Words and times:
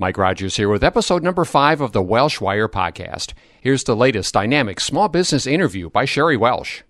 Mike 0.00 0.16
Rogers 0.16 0.56
here 0.56 0.70
with 0.70 0.82
episode 0.82 1.22
number 1.22 1.44
five 1.44 1.82
of 1.82 1.92
the 1.92 2.00
Welsh 2.00 2.40
Wire 2.40 2.68
podcast. 2.68 3.34
Here's 3.60 3.84
the 3.84 3.94
latest 3.94 4.32
dynamic 4.32 4.80
small 4.80 5.08
business 5.08 5.46
interview 5.46 5.90
by 5.90 6.06
Sheri 6.06 6.38
Welsh. 6.38 6.80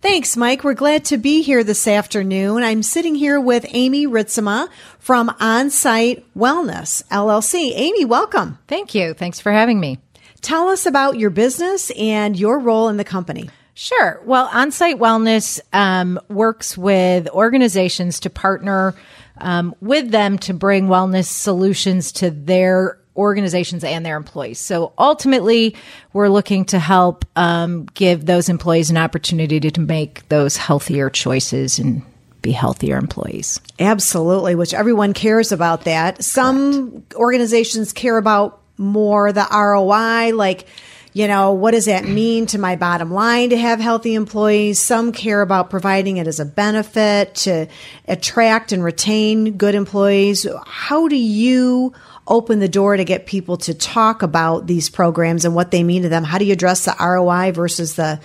Thanks, 0.00 0.34
Mike. 0.34 0.64
We're 0.64 0.72
glad 0.72 1.04
to 1.04 1.18
be 1.18 1.42
here 1.42 1.62
this 1.62 1.86
afternoon. 1.86 2.62
I'm 2.62 2.82
sitting 2.82 3.14
here 3.14 3.38
with 3.38 3.66
Amy 3.68 4.06
Ritsema 4.06 4.70
from 4.98 5.28
Onsite 5.28 6.24
Wellness 6.34 7.06
LLC. 7.08 7.72
Amy, 7.74 8.06
welcome. 8.06 8.58
Thank 8.66 8.94
you. 8.94 9.12
Thanks 9.12 9.38
for 9.38 9.52
having 9.52 9.78
me. 9.78 9.98
Tell 10.40 10.70
us 10.70 10.86
about 10.86 11.18
your 11.18 11.30
business 11.30 11.90
and 11.90 12.36
your 12.36 12.58
role 12.58 12.88
in 12.88 12.96
the 12.96 13.04
company. 13.04 13.50
Sure. 13.74 14.20
Well, 14.24 14.48
Onsite 14.48 14.96
Wellness 14.96 15.60
um, 15.72 16.18
works 16.28 16.76
with 16.78 17.28
organizations 17.28 18.20
to 18.20 18.30
partner 18.30 18.94
um, 19.42 19.74
with 19.80 20.10
them 20.10 20.38
to 20.38 20.54
bring 20.54 20.86
wellness 20.86 21.26
solutions 21.26 22.12
to 22.12 22.30
their 22.30 22.98
organizations 23.16 23.84
and 23.84 24.06
their 24.06 24.16
employees. 24.16 24.58
So 24.58 24.92
ultimately, 24.98 25.76
we're 26.12 26.28
looking 26.28 26.64
to 26.66 26.78
help 26.78 27.26
um, 27.36 27.84
give 27.86 28.24
those 28.24 28.48
employees 28.48 28.88
an 28.88 28.96
opportunity 28.96 29.60
to, 29.60 29.70
to 29.70 29.80
make 29.80 30.26
those 30.28 30.56
healthier 30.56 31.10
choices 31.10 31.78
and 31.78 32.02
be 32.40 32.52
healthier 32.52 32.96
employees. 32.96 33.60
Absolutely, 33.78 34.54
which 34.54 34.72
everyone 34.74 35.12
cares 35.12 35.52
about 35.52 35.84
that. 35.84 36.24
Some 36.24 36.90
Correct. 36.90 37.14
organizations 37.14 37.92
care 37.92 38.16
about 38.16 38.60
more 38.78 39.32
the 39.32 39.46
ROI, 39.52 40.34
like 40.34 40.66
you 41.14 41.28
know, 41.28 41.52
what 41.52 41.72
does 41.72 41.84
that 41.84 42.04
mean 42.04 42.46
to 42.46 42.58
my 42.58 42.76
bottom 42.76 43.10
line 43.10 43.50
to 43.50 43.56
have 43.56 43.80
healthy 43.80 44.14
employees? 44.14 44.80
Some 44.80 45.12
care 45.12 45.42
about 45.42 45.68
providing 45.68 46.16
it 46.16 46.26
as 46.26 46.40
a 46.40 46.44
benefit 46.46 47.34
to 47.36 47.68
attract 48.08 48.72
and 48.72 48.82
retain 48.82 49.58
good 49.58 49.74
employees. 49.74 50.46
How 50.64 51.08
do 51.08 51.16
you 51.16 51.92
open 52.26 52.60
the 52.60 52.68
door 52.68 52.96
to 52.96 53.04
get 53.04 53.26
people 53.26 53.58
to 53.58 53.74
talk 53.74 54.22
about 54.22 54.66
these 54.66 54.88
programs 54.88 55.44
and 55.44 55.54
what 55.54 55.70
they 55.70 55.82
mean 55.82 56.02
to 56.02 56.08
them? 56.08 56.24
How 56.24 56.38
do 56.38 56.46
you 56.46 56.52
address 56.54 56.86
the 56.86 56.96
ROI 56.98 57.52
versus 57.52 57.96
the 57.96 58.18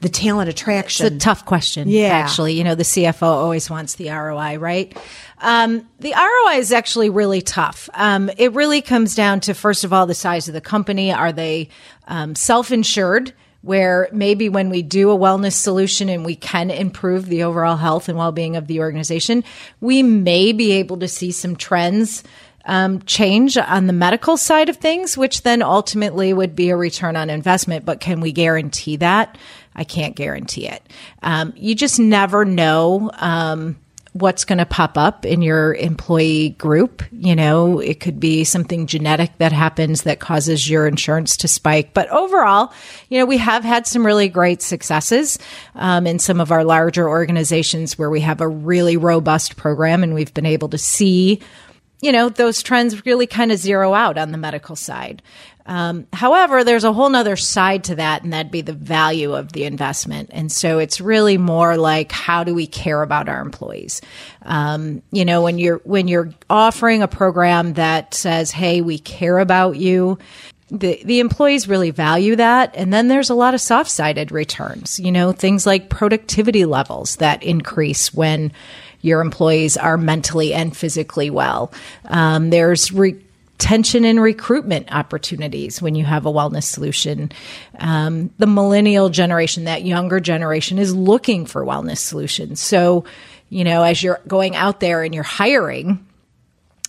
the 0.00 0.08
talent 0.08 0.48
attraction? 0.48 1.06
It's 1.06 1.16
a 1.16 1.18
tough 1.18 1.44
question. 1.44 1.88
Yeah. 1.88 2.08
Actually, 2.08 2.54
you 2.54 2.64
know, 2.64 2.74
the 2.74 2.82
CFO 2.82 3.22
always 3.22 3.70
wants 3.70 3.94
the 3.94 4.10
ROI, 4.10 4.58
right? 4.58 4.96
Um, 5.38 5.88
the 6.00 6.12
ROI 6.12 6.58
is 6.58 6.72
actually 6.72 7.10
really 7.10 7.42
tough. 7.42 7.88
Um, 7.94 8.30
it 8.38 8.52
really 8.52 8.82
comes 8.82 9.14
down 9.14 9.40
to, 9.40 9.54
first 9.54 9.84
of 9.84 9.92
all, 9.92 10.06
the 10.06 10.14
size 10.14 10.48
of 10.48 10.54
the 10.54 10.60
company. 10.60 11.12
Are 11.12 11.32
they 11.32 11.68
um, 12.08 12.34
self 12.34 12.72
insured? 12.72 13.32
Where 13.62 14.08
maybe 14.12 14.48
when 14.48 14.70
we 14.70 14.82
do 14.82 15.10
a 15.10 15.18
wellness 15.18 15.54
solution 15.54 16.08
and 16.08 16.24
we 16.24 16.36
can 16.36 16.70
improve 16.70 17.26
the 17.26 17.42
overall 17.42 17.76
health 17.76 18.08
and 18.08 18.16
well 18.16 18.30
being 18.30 18.54
of 18.54 18.68
the 18.68 18.78
organization, 18.78 19.42
we 19.80 20.04
may 20.04 20.52
be 20.52 20.70
able 20.72 20.98
to 20.98 21.08
see 21.08 21.32
some 21.32 21.56
trends 21.56 22.22
um, 22.66 23.00
change 23.02 23.56
on 23.56 23.86
the 23.86 23.92
medical 23.92 24.36
side 24.36 24.68
of 24.68 24.76
things, 24.76 25.16
which 25.16 25.42
then 25.42 25.62
ultimately 25.62 26.32
would 26.32 26.54
be 26.54 26.70
a 26.70 26.76
return 26.76 27.16
on 27.16 27.30
investment. 27.30 27.84
But 27.84 28.00
can 28.00 28.20
we 28.20 28.32
guarantee 28.32 28.96
that? 28.96 29.38
I 29.76 29.84
can't 29.84 30.16
guarantee 30.16 30.66
it. 30.66 30.82
Um, 31.22 31.52
you 31.56 31.74
just 31.74 32.00
never 32.00 32.44
know. 32.44 33.10
Um, 33.14 33.76
what's 34.20 34.46
going 34.46 34.58
to 34.58 34.66
pop 34.66 34.96
up 34.96 35.26
in 35.26 35.42
your 35.42 35.74
employee 35.74 36.50
group. 36.50 37.02
You 37.12 37.36
know, 37.36 37.80
it 37.80 38.00
could 38.00 38.18
be 38.18 38.44
something 38.44 38.86
genetic 38.86 39.36
that 39.38 39.52
happens 39.52 40.02
that 40.02 40.20
causes 40.20 40.68
your 40.68 40.86
insurance 40.86 41.36
to 41.38 41.48
spike. 41.48 41.92
But 41.92 42.08
overall, 42.10 42.72
you 43.08 43.18
know, 43.18 43.26
we 43.26 43.36
have 43.38 43.62
had 43.62 43.86
some 43.86 44.06
really 44.06 44.28
great 44.28 44.62
successes 44.62 45.38
um, 45.74 46.06
in 46.06 46.18
some 46.18 46.40
of 46.40 46.50
our 46.50 46.64
larger 46.64 47.08
organizations 47.08 47.98
where 47.98 48.10
we 48.10 48.20
have 48.20 48.40
a 48.40 48.48
really 48.48 48.96
robust 48.96 49.56
program 49.56 50.02
and 50.02 50.14
we've 50.14 50.34
been 50.34 50.46
able 50.46 50.70
to 50.70 50.78
see 50.78 51.40
you 52.02 52.12
know, 52.12 52.28
those 52.28 52.62
trends 52.62 53.06
really 53.06 53.26
kind 53.26 53.50
of 53.50 53.58
zero 53.58 53.94
out 53.94 54.18
on 54.18 54.30
the 54.30 54.38
medical 54.38 54.76
side. 54.76 55.22
Um, 55.66 56.06
however, 56.12 56.64
there's 56.64 56.84
a 56.84 56.92
whole 56.92 57.10
nother 57.10 57.36
side 57.36 57.84
to 57.84 57.96
that, 57.96 58.22
and 58.22 58.32
that'd 58.32 58.52
be 58.52 58.62
the 58.62 58.72
value 58.72 59.34
of 59.34 59.52
the 59.52 59.64
investment. 59.64 60.30
And 60.32 60.50
so 60.50 60.78
it's 60.78 61.00
really 61.00 61.38
more 61.38 61.76
like 61.76 62.12
how 62.12 62.44
do 62.44 62.54
we 62.54 62.66
care 62.66 63.02
about 63.02 63.28
our 63.28 63.40
employees? 63.40 64.00
Um, 64.42 65.02
you 65.10 65.24
know, 65.24 65.42
when 65.42 65.58
you're 65.58 65.80
when 65.84 66.08
you're 66.08 66.32
offering 66.48 67.02
a 67.02 67.08
program 67.08 67.74
that 67.74 68.14
says, 68.14 68.52
"Hey, 68.52 68.80
we 68.80 68.98
care 68.98 69.38
about 69.38 69.76
you," 69.76 70.18
the 70.70 71.00
the 71.04 71.20
employees 71.20 71.68
really 71.68 71.90
value 71.90 72.34
that 72.36 72.72
and 72.74 72.92
then 72.92 73.06
there's 73.06 73.30
a 73.30 73.34
lot 73.34 73.54
of 73.54 73.60
soft-sided 73.60 74.32
returns 74.32 74.98
you 74.98 75.12
know 75.12 75.30
things 75.30 75.64
like 75.64 75.88
productivity 75.90 76.64
levels 76.64 77.16
that 77.16 77.40
increase 77.42 78.12
when 78.12 78.50
your 79.00 79.20
employees 79.20 79.76
are 79.76 79.96
mentally 79.96 80.52
and 80.52 80.76
physically 80.76 81.30
well 81.30 81.72
um, 82.06 82.50
there's 82.50 82.90
re- 82.90 83.22
tension 83.58 84.04
in 84.04 84.20
recruitment 84.20 84.92
opportunities 84.94 85.80
when 85.80 85.94
you 85.94 86.04
have 86.04 86.26
a 86.26 86.32
wellness 86.32 86.64
solution. 86.64 87.32
Um, 87.78 88.30
the 88.38 88.46
millennial 88.46 89.08
generation, 89.08 89.64
that 89.64 89.84
younger 89.84 90.20
generation, 90.20 90.78
is 90.78 90.94
looking 90.94 91.46
for 91.46 91.64
wellness 91.64 91.98
solutions. 91.98 92.60
So, 92.60 93.04
you 93.48 93.64
know, 93.64 93.82
as 93.82 94.02
you're 94.02 94.20
going 94.26 94.56
out 94.56 94.80
there 94.80 95.02
and 95.02 95.14
you're 95.14 95.24
hiring, 95.24 96.06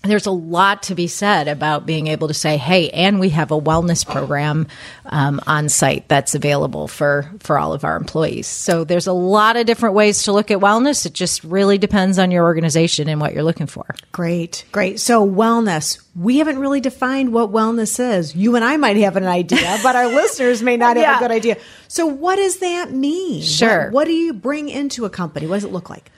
there's 0.09 0.25
a 0.25 0.31
lot 0.31 0.84
to 0.84 0.95
be 0.95 1.07
said 1.07 1.47
about 1.47 1.85
being 1.85 2.07
able 2.07 2.28
to 2.28 2.34
say, 2.34 2.57
"Hey, 2.57 2.90
and 2.90 3.19
we 3.19 3.29
have 3.29 3.51
a 3.51 3.59
wellness 3.59 4.06
program 4.06 4.68
um, 5.06 5.40
on 5.47 5.69
site 5.69 6.07
that's 6.07 6.35
available 6.35 6.88
for 6.88 7.31
for 7.40 7.57
all 7.57 7.73
of 7.73 7.84
our 7.84 7.95
employees." 7.95 8.47
So 8.47 8.84
there's 8.84 9.07
a 9.07 9.13
lot 9.13 9.57
of 9.57 9.66
different 9.66 9.95
ways 9.95 10.23
to 10.23 10.34
look 10.34 10.51
at 10.51 10.59
wellness. 10.59 11.06
It 11.06 11.13
just 11.13 11.44
really 11.44 11.78
depends 11.78 12.19
on 12.19 12.31
your 12.31 12.44
organization 12.44 13.09
and 13.09 13.22
what 13.22 13.34
you're 13.34 13.44
looking 13.44 13.68
for. 13.68 13.85
Great, 14.12 14.66
great. 14.72 15.00
So 15.00 15.28
wellness, 15.28 16.01
we 16.16 16.39
haven't 16.39 16.59
really 16.59 16.81
defined 16.81 17.31
what 17.31 17.51
wellness 17.51 18.00
is. 18.00 18.35
You 18.35 18.56
and 18.56 18.66
I 18.66 18.78
might 18.78 18.97
have 18.97 19.16
an 19.16 19.25
idea, 19.25 19.78
but 19.84 19.95
our 19.95 20.07
listeners 20.07 20.63
may 20.63 20.78
not 20.78 20.97
have 20.97 21.03
yeah. 21.03 21.18
a 21.18 21.19
good 21.19 21.31
idea. 21.31 21.57
So 21.88 22.06
what 22.06 22.38
does 22.38 22.57
that 22.59 22.91
mean? 22.91 23.41
Sure. 23.41 23.85
What, 23.85 23.94
what 23.94 24.06
do 24.06 24.13
you 24.13 24.34
bring 24.34 24.69
into 24.69 25.06
a 25.06 25.09
company? 25.09 25.47
What 25.47 25.56
does 25.56 25.63
it 25.63 25.72
look 25.72 25.89
like? 25.89 26.12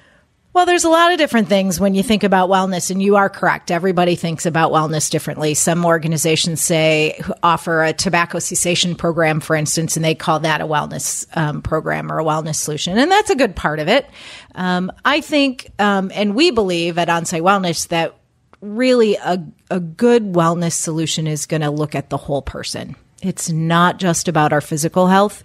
Well, 0.51 0.65
there's 0.65 0.83
a 0.83 0.89
lot 0.89 1.11
of 1.11 1.19
different 1.19 1.47
things 1.47 1.79
when 1.79 1.93
you 1.93 2.01
think 2.01 2.23
about 2.23 2.49
wellness, 2.49 2.89
and 2.89 3.01
you 3.03 3.17
are 3.17 3.29
correct. 3.29 3.69
Everybody 3.69 4.15
thinks 4.15 4.47
about 4.47 4.71
wellness 4.71 5.11
differently. 5.11 5.53
Some 5.53 5.85
organizations 5.85 6.59
say 6.59 7.21
offer 7.43 7.83
a 7.83 7.93
tobacco 7.93 8.39
cessation 8.39 8.95
program, 8.95 9.41
for 9.41 9.55
instance, 9.55 9.95
and 9.95 10.03
they 10.03 10.15
call 10.15 10.39
that 10.39 10.59
a 10.59 10.65
wellness 10.65 11.27
um, 11.37 11.61
program 11.61 12.11
or 12.11 12.19
a 12.19 12.23
wellness 12.23 12.55
solution, 12.55 12.97
and 12.97 13.11
that's 13.11 13.29
a 13.29 13.35
good 13.35 13.55
part 13.55 13.77
of 13.77 13.87
it. 13.87 14.09
Um, 14.55 14.91
I 15.05 15.21
think, 15.21 15.69
um, 15.77 16.11
and 16.15 16.33
we 16.33 16.49
believe 16.49 16.97
at 16.97 17.09
Onsite 17.09 17.41
Wellness 17.41 17.87
that 17.89 18.15
really 18.59 19.15
a, 19.17 19.43
a 19.69 19.79
good 19.79 20.33
wellness 20.33 20.73
solution 20.73 21.27
is 21.27 21.45
going 21.45 21.61
to 21.61 21.69
look 21.69 21.93
at 21.93 22.09
the 22.09 22.17
whole 22.17 22.41
person. 22.41 22.95
It's 23.21 23.49
not 23.49 23.99
just 23.99 24.27
about 24.27 24.51
our 24.51 24.61
physical 24.61 25.07
health. 25.07 25.43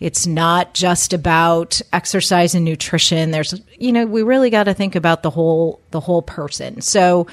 It's 0.00 0.26
not 0.26 0.72
just 0.72 1.12
about 1.12 1.80
exercise 1.92 2.54
and 2.54 2.64
nutrition. 2.64 3.30
There's, 3.30 3.60
you 3.78 3.92
know, 3.92 4.06
we 4.06 4.22
really 4.22 4.50
got 4.50 4.64
to 4.64 4.74
think 4.74 4.96
about 4.96 5.22
the 5.22 5.30
whole, 5.30 5.80
the 5.90 6.00
whole 6.00 6.22
person. 6.22 6.80
So, 6.80 7.26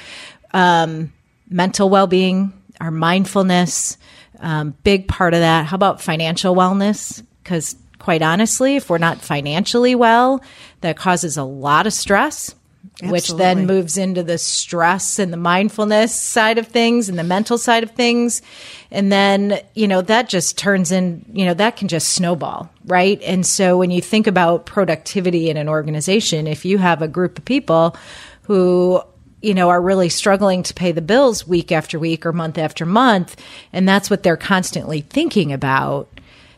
um, 0.53 1.13
mental 1.49 1.89
well-being, 1.89 2.53
our 2.81 2.91
mindfulness, 2.91 3.97
um, 4.39 4.75
big 4.83 5.07
part 5.07 5.33
of 5.33 5.39
that. 5.39 5.65
How 5.65 5.75
about 5.75 6.01
financial 6.01 6.55
wellness? 6.55 7.23
Because 7.41 7.75
quite 7.99 8.21
honestly, 8.21 8.75
if 8.75 8.89
we're 8.89 8.97
not 8.97 9.21
financially 9.21 9.95
well, 9.95 10.43
that 10.81 10.97
causes 10.97 11.37
a 11.37 11.43
lot 11.43 11.87
of 11.87 11.93
stress. 11.93 12.53
Absolutely. 12.99 13.11
which 13.11 13.29
then 13.37 13.67
moves 13.67 13.97
into 13.99 14.23
the 14.23 14.39
stress 14.39 15.19
and 15.19 15.31
the 15.31 15.37
mindfulness 15.37 16.19
side 16.19 16.57
of 16.57 16.65
things 16.65 17.09
and 17.09 17.19
the 17.19 17.23
mental 17.23 17.59
side 17.59 17.83
of 17.83 17.91
things. 17.91 18.41
And 18.89 19.11
then, 19.11 19.59
you 19.75 19.87
know, 19.87 20.01
that 20.01 20.29
just 20.29 20.57
turns 20.57 20.91
in, 20.91 21.23
you 21.31 21.45
know, 21.45 21.53
that 21.53 21.77
can 21.77 21.89
just 21.89 22.09
snowball, 22.09 22.71
right? 22.85 23.21
And 23.21 23.45
so 23.45 23.77
when 23.77 23.91
you 23.91 24.01
think 24.01 24.25
about 24.25 24.65
productivity 24.65 25.51
in 25.51 25.57
an 25.57 25.69
organization, 25.69 26.47
if 26.47 26.65
you 26.65 26.79
have 26.79 27.03
a 27.03 27.07
group 27.07 27.37
of 27.37 27.45
people 27.45 27.95
who 28.43 29.03
you 29.41 29.53
know, 29.53 29.69
are 29.69 29.81
really 29.81 30.09
struggling 30.09 30.63
to 30.63 30.73
pay 30.73 30.91
the 30.91 31.01
bills 31.01 31.47
week 31.47 31.71
after 31.71 31.99
week 31.99 32.25
or 32.25 32.33
month 32.33 32.57
after 32.57 32.85
month, 32.85 33.39
and 33.71 33.87
that's 33.87 34.09
what 34.09 34.23
they're 34.23 34.35
constantly 34.35 35.01
thinking 35.01 35.53
about. 35.53 36.09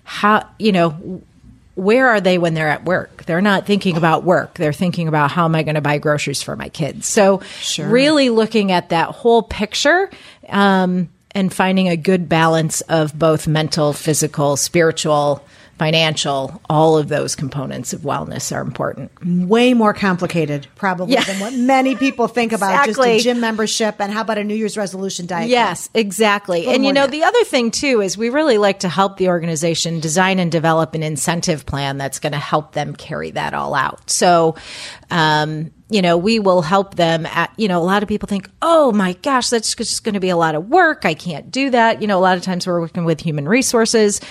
How, 0.06 0.48
you 0.58 0.72
know, 0.72 1.22
where 1.80 2.08
are 2.08 2.22
they 2.22 2.38
when 2.38 2.54
they're 2.54 2.70
at 2.70 2.86
work? 2.86 3.24
They're 3.26 3.42
not 3.42 3.66
thinking 3.66 3.98
about 3.98 4.24
work. 4.24 4.56
They're 4.56 4.74
thinking 4.74 5.08
about 5.08 5.32
how 5.32 5.46
am 5.46 5.56
I 5.56 5.64
going 5.64 5.76
to 5.76 5.82
buy 5.82 5.98
groceries 5.98 6.42
for 6.42 6.56
my 6.56 6.70
kids. 6.70 7.08
So, 7.08 7.42
Sure. 7.60 7.88
really 7.88 8.30
looking 8.30 8.72
at 8.72 8.90
that 8.90 9.10
whole 9.10 9.42
picture 9.44 10.10
um, 10.50 11.10
and 11.32 11.54
finding 11.54 11.88
a 11.90 11.98
good 11.98 12.28
balance 12.30 12.82
of 12.82 13.18
both 13.18 13.48
mental, 13.48 13.94
physical, 13.94 14.58
spiritual, 14.58 15.44
financial, 15.80 16.62
all 16.70 16.98
of 16.98 17.08
those 17.08 17.36
components 17.36 17.94
of 17.94 18.02
wellness 18.02 18.56
are 18.56 18.62
important. 18.62 19.12
way 19.26 19.74
more 19.74 19.94
complicated 19.94 20.68
probably 20.76 21.14
Yeah. 21.14 21.24
than 21.24 21.40
what 21.40 21.54
many 21.54 21.96
people 21.96 22.28
think 22.28 22.52
about 22.52 22.88
Exactly. 22.88 23.16
just 23.16 23.26
a 23.26 23.30
gym 23.30 23.40
membership 23.40 23.96
and 24.00 24.12
how 24.14 24.22
about 24.22 24.38
a 24.38 24.44
New 24.44 24.54
Year's 24.56 24.78
resolution 24.78 25.26
diet. 25.26 25.44
plan? 25.44 25.50
Yes, 25.50 25.90
exactly. 25.94 26.68
And 26.68 26.86
you 26.86 26.94
know, 26.94 27.08
the 27.08 27.24
other 27.24 27.44
thing 27.46 27.72
too 27.72 28.02
is 28.02 28.18
we 28.18 28.30
really 28.30 28.58
like 28.58 28.80
to 28.80 28.90
help 28.90 29.18
the 29.18 29.30
organization 29.30 30.00
design 30.00 30.38
and 30.40 30.52
develop 30.52 30.94
an 30.96 31.02
incentive 31.04 31.66
plan 31.66 31.98
that's 31.98 32.20
going 32.20 32.34
to 32.34 32.38
help 32.40 32.74
them 32.74 32.94
carry 32.96 33.32
that 33.32 33.54
all 33.54 33.74
out. 33.74 34.10
So, 34.10 34.56
um, 35.10 35.72
you 35.90 36.04
know, 36.04 36.18
we 36.18 36.38
will 36.38 36.62
help 36.62 36.96
them 36.96 37.26
at, 37.26 37.52
you 37.58 37.68
know, 37.68 37.82
a 37.82 37.84
lot 37.84 38.04
of 38.04 38.10
people 38.10 38.28
think, 38.28 38.48
oh 38.62 38.92
my 38.92 39.14
gosh, 39.14 39.50
that's 39.50 39.74
just 39.74 40.04
going 40.04 40.14
to 40.14 40.20
be 40.20 40.30
a 40.30 40.38
lot 40.38 40.54
of 40.54 40.70
work. 40.70 41.04
I 41.04 41.16
can't 41.16 41.50
do 41.50 41.72
that. 41.72 42.02
You 42.02 42.08
know, 42.08 42.20
a 42.20 42.22
lot 42.22 42.38
of 42.38 42.44
times 42.44 42.68
we're 42.68 42.80
working 42.80 43.06
with 43.06 43.20
human 43.20 43.50
resources 43.50 44.22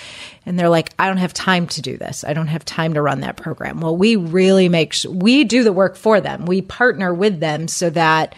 and 0.47 0.57
they're 0.57 0.69
like, 0.69 0.91
I 1.01 1.09
don't 1.09 1.17
have 1.17 1.35
time 1.35 1.67
to 1.69 1.83
do 1.83 1.97
this. 1.97 2.23
I 2.23 2.33
don't 2.33 2.47
have 2.47 2.65
time 2.65 2.95
to 2.95 3.03
run 3.03 3.21
that 3.21 3.37
program. 3.37 3.81
Well, 3.81 3.97
we 3.97 4.15
really 4.15 4.69
make 4.69 4.93
sure 4.93 5.11
we 5.11 5.43
do 5.43 5.65
the 5.65 5.73
work 5.73 5.97
for 5.97 6.21
them. 6.21 6.47
We 6.47 6.63
partner 6.63 7.13
with 7.13 7.41
them 7.41 7.67
so 7.67 7.91
that 7.91 8.37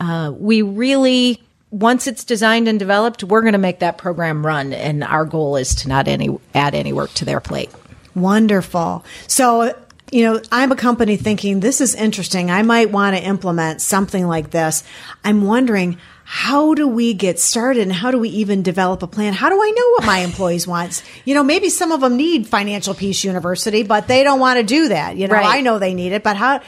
uh, 0.00 0.32
we 0.36 0.62
really 0.62 1.40
once 1.70 2.06
it's 2.06 2.24
designed 2.24 2.68
and 2.68 2.78
developed, 2.78 3.24
we're 3.24 3.40
going 3.40 3.52
to 3.52 3.58
make 3.58 3.80
that 3.80 3.98
program 3.98 4.46
run, 4.46 4.72
and 4.72 5.02
our 5.02 5.24
goal 5.24 5.56
is 5.56 5.74
to 5.74 5.88
not 5.88 6.08
any 6.08 6.28
add 6.54 6.74
any 6.74 6.92
work 6.92 7.12
to 7.14 7.24
their 7.24 7.40
plate. 7.40 7.70
Wonderful. 8.14 9.04
So, 9.26 9.74
you 10.12 10.22
know, 10.22 10.40
I'm 10.52 10.70
a 10.70 10.76
company 10.76 11.16
thinking 11.16 11.60
this 11.60 11.80
is 11.80 11.94
interesting. 11.94 12.50
I 12.50 12.62
might 12.62 12.90
want 12.90 13.16
to 13.16 13.22
implement 13.22 13.80
something 13.80 14.26
like 14.26 14.50
this. 14.50 14.84
I'm 15.24 15.42
wondering 15.42 15.98
how 16.24 16.74
do 16.74 16.88
we 16.88 17.14
get 17.14 17.38
started 17.38 17.82
and 17.82 17.92
how 17.92 18.10
do 18.10 18.18
we 18.18 18.28
even 18.30 18.62
develop 18.62 19.02
a 19.02 19.06
plan? 19.06 19.32
How 19.32 19.48
do 19.48 19.56
I 19.56 19.70
know 19.70 19.90
what 19.90 20.06
my 20.06 20.18
employees 20.18 20.66
want? 20.66 21.02
You 21.24 21.34
know, 21.34 21.44
maybe 21.44 21.68
some 21.68 21.92
of 21.92 22.00
them 22.00 22.16
need 22.16 22.46
Financial 22.48 22.94
Peace 22.94 23.22
University, 23.24 23.82
but 23.82 24.08
they 24.08 24.22
don't 24.22 24.40
want 24.40 24.58
to 24.58 24.64
do 24.64 24.88
that. 24.88 25.16
You 25.16 25.28
know, 25.28 25.34
Right. 25.34 25.58
I 25.58 25.60
know 25.60 25.78
they 25.78 25.94
need 25.94 26.12
it, 26.12 26.22
but 26.22 26.36
how 26.36 26.60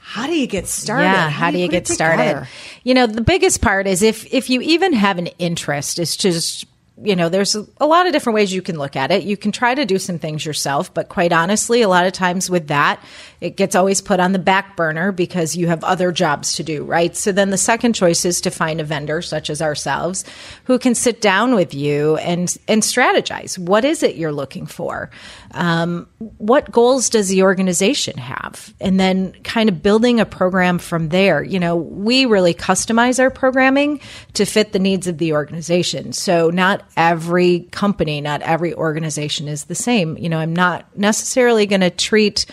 how 0.00 0.26
do 0.26 0.38
you 0.38 0.46
get 0.46 0.66
started? 0.66 1.04
Yeah, 1.04 1.30
how, 1.30 1.50
do 1.50 1.58
you 1.58 1.66
it 1.66 1.70
get 1.70 1.88
started? 1.88 2.46
You 2.84 2.92
know, 2.92 3.06
the 3.06 3.22
biggest 3.22 3.62
part 3.62 3.86
is 3.86 4.02
if 4.02 4.32
if 4.32 4.50
you 4.50 4.60
even 4.60 4.92
have 4.92 5.16
an 5.16 5.28
interest, 5.38 5.98
is 5.98 6.16
just 6.16 6.66
you 7.00 7.16
know, 7.16 7.28
there's 7.28 7.54
a, 7.54 7.86
lot 7.86 8.06
of 8.06 8.12
different 8.12 8.34
ways 8.34 8.52
you 8.52 8.60
can 8.60 8.78
look 8.78 8.96
at 8.96 9.10
it. 9.10 9.22
You 9.22 9.36
can 9.36 9.50
try 9.50 9.74
to 9.74 9.86
do 9.86 9.98
some 9.98 10.18
things 10.18 10.44
yourself, 10.44 10.92
but 10.92 11.08
quite 11.08 11.32
honestly, 11.32 11.80
a 11.80 11.88
lot 11.88 12.06
of 12.06 12.12
times 12.12 12.50
with 12.50 12.68
that, 12.68 13.02
it 13.40 13.56
gets 13.56 13.74
always 13.74 14.00
put 14.02 14.20
on 14.20 14.32
the 14.32 14.38
back 14.38 14.76
burner 14.76 15.10
because 15.10 15.56
you 15.56 15.68
have 15.68 15.82
other 15.84 16.12
jobs 16.12 16.54
to 16.56 16.62
do, 16.62 16.84
right? 16.84 17.16
So 17.16 17.32
then 17.32 17.50
the 17.50 17.56
second 17.56 17.94
choice 17.94 18.24
is 18.24 18.42
to 18.42 18.50
find 18.50 18.80
a 18.80 18.84
vendor 18.84 19.22
such 19.22 19.48
as 19.48 19.62
ourselves 19.62 20.24
who 20.64 20.78
can 20.78 20.94
sit 20.94 21.20
down 21.20 21.54
with 21.54 21.72
you 21.74 22.16
and 22.18 22.56
and 22.68 22.82
strategize. 22.82 23.58
What 23.58 23.84
is 23.84 24.02
it 24.02 24.16
you're 24.16 24.32
looking 24.32 24.66
for? 24.66 25.10
Um, 25.52 26.08
what 26.38 26.70
goals 26.70 27.08
does 27.08 27.28
the 27.28 27.42
organization 27.42 28.18
have? 28.18 28.74
And 28.80 29.00
then 29.00 29.32
kind 29.44 29.68
of 29.68 29.82
building 29.82 30.20
a 30.20 30.26
program 30.26 30.78
from 30.78 31.08
there. 31.08 31.42
You 31.42 31.58
know, 31.58 31.74
we 31.74 32.26
really 32.26 32.54
customize 32.54 33.18
our 33.18 33.30
programming 33.30 34.00
to 34.34 34.44
fit 34.44 34.72
the 34.72 34.78
needs 34.78 35.06
of 35.06 35.18
the 35.18 35.32
organization. 35.32 36.12
So 36.12 36.50
not 36.50 36.81
every 36.96 37.60
company, 37.70 38.20
not 38.20 38.42
every 38.42 38.74
organization 38.74 39.48
is 39.48 39.64
the 39.64 39.74
same. 39.74 40.16
You 40.16 40.28
know, 40.28 40.38
I'm 40.38 40.54
not 40.54 40.96
necessarily 40.96 41.66
going 41.66 41.80
to 41.80 41.90
treat 41.90 42.46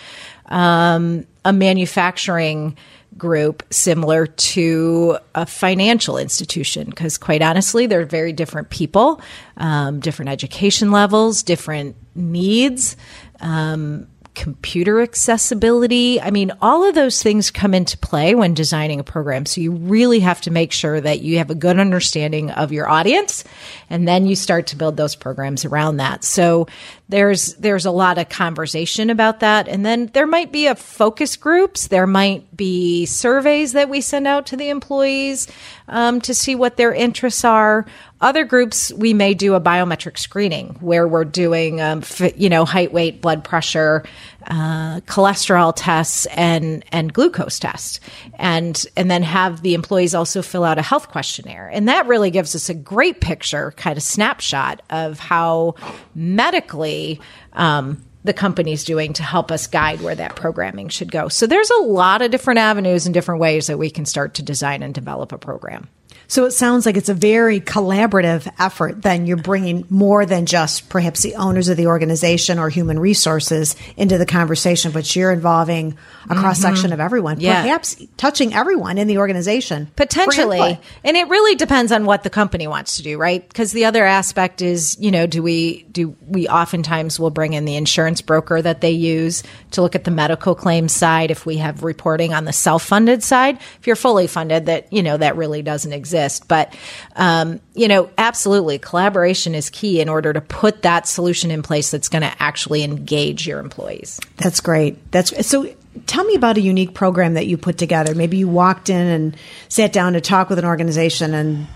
um, 0.47 1.25
a 1.45 1.53
manufacturing 1.53 2.77
group 3.17 3.63
similar 3.69 4.25
to 4.27 5.17
a 5.35 5.45
financial 5.45 6.17
institution 6.17 6.89
because 6.89 7.17
quite 7.17 7.41
honestly 7.41 7.85
they're 7.85 8.05
very 8.05 8.31
different 8.31 8.69
people 8.69 9.19
um, 9.57 9.99
different 9.99 10.29
education 10.29 10.91
levels 10.91 11.43
different 11.43 11.95
needs 12.15 12.95
um, 13.41 14.07
computer 14.39 15.01
accessibility. 15.01 16.21
I 16.21 16.31
mean 16.31 16.53
all 16.61 16.87
of 16.87 16.95
those 16.95 17.21
things 17.21 17.51
come 17.51 17.73
into 17.73 17.97
play 17.97 18.35
when 18.35 18.53
designing 18.53 19.01
a 19.01 19.03
program. 19.03 19.45
So 19.45 19.59
you 19.59 19.73
really 19.73 20.21
have 20.21 20.39
to 20.41 20.51
make 20.51 20.71
sure 20.71 21.01
that 21.01 21.19
you 21.19 21.39
have 21.39 21.49
a 21.49 21.55
good 21.55 21.77
understanding 21.77 22.49
of 22.51 22.71
your 22.71 22.87
audience 22.87 23.43
and 23.89 24.07
then 24.07 24.25
you 24.25 24.37
start 24.37 24.67
to 24.67 24.77
build 24.77 24.95
those 24.95 25.13
programs 25.13 25.65
around 25.65 25.97
that. 25.97 26.23
So 26.23 26.67
there's 27.09 27.55
there's 27.55 27.85
a 27.85 27.91
lot 27.91 28.17
of 28.17 28.29
conversation 28.29 29.09
about 29.09 29.41
that. 29.41 29.67
And 29.67 29.85
then 29.85 30.07
there 30.13 30.27
might 30.27 30.51
be 30.51 30.67
a 30.67 30.75
focus 30.75 31.35
groups. 31.35 31.87
There 31.87 32.07
might 32.07 32.55
be 32.55 33.07
surveys 33.07 33.73
that 33.73 33.89
we 33.89 33.99
send 33.99 34.25
out 34.25 34.45
to 34.47 34.55
the 34.55 34.69
employees 34.69 35.47
um, 35.89 36.21
to 36.21 36.33
see 36.33 36.55
what 36.55 36.77
their 36.77 36.93
interests 36.93 37.43
are. 37.43 37.85
Other 38.21 38.45
groups 38.45 38.93
we 38.93 39.13
may 39.13 39.33
do 39.33 39.55
a 39.55 39.61
biometric 39.61 40.17
screening 40.17 40.77
where 40.81 41.07
we're 41.07 41.25
doing 41.25 41.81
um, 41.81 42.03
you 42.35 42.49
know 42.49 42.63
height 42.63 42.93
weight 42.93 43.21
blood 43.21 43.43
pressure 43.43 44.03
uh, 44.47 45.01
cholesterol 45.01 45.73
tests 45.75 46.25
and 46.27 46.83
and 46.91 47.13
glucose 47.13 47.59
tests. 47.59 47.99
And 48.35 48.85
and 48.95 49.09
then 49.09 49.23
have 49.23 49.61
the 49.61 49.73
employees 49.73 50.15
also 50.15 50.41
fill 50.41 50.63
out 50.63 50.77
a 50.77 50.81
health 50.81 51.09
questionnaire. 51.09 51.69
And 51.71 51.87
that 51.87 52.07
really 52.07 52.31
gives 52.31 52.55
us 52.55 52.69
a 52.69 52.73
great 52.73 53.21
picture 53.21 53.71
kind 53.77 53.97
of 53.97 54.03
snapshot 54.03 54.81
of 54.89 55.19
how 55.19 55.75
medically 56.15 57.19
um, 57.53 58.03
the 58.23 58.33
company's 58.33 58.83
doing 58.83 59.13
to 59.13 59.23
help 59.23 59.51
us 59.51 59.67
guide 59.67 60.01
where 60.01 60.15
that 60.15 60.35
programming 60.35 60.89
should 60.89 61.11
go. 61.11 61.29
So 61.29 61.47
there's 61.47 61.69
a 61.69 61.81
lot 61.83 62.21
of 62.21 62.31
different 62.31 62.59
avenues 62.59 63.05
and 63.05 63.13
different 63.13 63.41
ways 63.41 63.67
that 63.67 63.77
we 63.77 63.89
can 63.89 64.05
start 64.05 64.35
to 64.35 64.43
design 64.43 64.83
and 64.83 64.93
develop 64.93 65.31
a 65.31 65.37
program 65.37 65.87
So 66.29 66.45
it 66.45 66.51
sounds 66.51 66.85
like 66.85 66.95
it's 66.95 67.09
a 67.09 67.13
very 67.13 67.59
collaborative 67.59 68.49
effort. 68.57 69.01
Then 69.01 69.25
you're 69.25 69.35
bringing 69.35 69.83
more 69.89 70.25
than 70.25 70.45
just 70.45 70.87
perhaps 70.87 71.21
the 71.21 71.35
owners 71.35 71.67
of 71.67 71.75
the 71.75 71.87
organization 71.87 72.59
or 72.59 72.69
human 72.69 72.97
resources 72.99 73.75
into 73.97 74.17
the 74.17 74.25
conversation, 74.25 74.91
but 74.93 75.13
you're 75.15 75.31
involving 75.33 75.97
a 76.29 76.35
cross 76.35 76.59
section 76.59 76.93
of 76.93 76.99
everyone, 76.99 77.37
Mm-hmm. 77.37 77.45
Yeah. 77.45 77.63
perhaps 77.63 78.01
touching 78.17 78.53
everyone 78.53 78.97
in 78.99 79.07
the 79.07 79.17
organization. 79.17 79.89
potentially 79.95 80.79
and 81.03 81.17
it 81.17 81.27
really 81.27 81.55
depends 81.55 81.91
on 81.91 82.05
what 82.05 82.21
the 82.23 82.29
company 82.29 82.67
wants 82.67 82.97
to 82.97 83.03
do 83.03 83.17
right 83.17 83.47
because 83.47 83.71
the 83.71 83.85
other 83.85 84.05
aspect 84.05 84.61
is 84.61 84.95
you 84.99 85.09
know 85.09 85.25
do 85.25 85.41
we 85.41 85.83
do 85.91 86.15
we 86.27 86.47
oftentimes 86.47 87.19
will 87.19 87.31
bring 87.31 87.53
in 87.53 87.65
the 87.65 87.75
insurance 87.75 88.21
broker 88.21 88.61
that 88.61 88.81
they 88.81 88.91
use 88.91 89.41
to 89.71 89.81
look 89.81 89.95
at 89.95 90.03
the 90.03 90.11
medical 90.11 90.53
claims 90.53 90.91
side 90.91 91.31
if 91.31 91.45
we 91.47 91.57
have 91.57 91.81
reporting 91.83 92.33
on 92.33 92.45
the 92.45 92.53
self-funded 92.53 93.23
side 93.23 93.57
if 93.79 93.87
you're 93.87 93.95
fully 93.95 94.27
funded 94.27 94.67
that 94.67 94.91
you 94.93 95.01
know 95.01 95.17
that 95.17 95.35
really 95.35 95.63
doesn't 95.63 95.93
exist 95.93 96.18
but 96.47 96.75
um, 97.15 97.59
you 97.73 97.87
know 97.87 98.09
absolutely 98.17 98.77
collaboration 98.77 99.55
is 99.55 99.69
key 99.69 100.01
in 100.01 100.09
order 100.09 100.33
to 100.33 100.41
put 100.41 100.81
that 100.81 101.07
solution 101.07 101.51
in 101.51 101.61
place 101.61 101.91
that's 101.91 102.09
going 102.09 102.21
to 102.21 102.33
actually 102.41 102.83
engage 102.83 103.47
your 103.47 103.59
employees 103.59 104.19
That's 104.37 104.59
great. 104.59 105.11
That's 105.11 105.47
so. 105.47 105.73
Tell 106.05 106.23
me 106.23 106.35
about 106.35 106.57
a 106.57 106.61
unique 106.61 106.93
program 106.93 107.33
that 107.33 107.47
you 107.47 107.57
put 107.57 107.77
together. 107.77 108.15
Maybe 108.15 108.37
you 108.37 108.47
walked 108.47 108.89
in 108.89 109.07
and 109.07 109.37
sat 109.67 109.91
down 109.91 110.13
to 110.13 110.21
talk 110.21 110.49
with 110.49 110.59
an 110.59 110.65
organization 110.65 111.33
and 111.33 111.67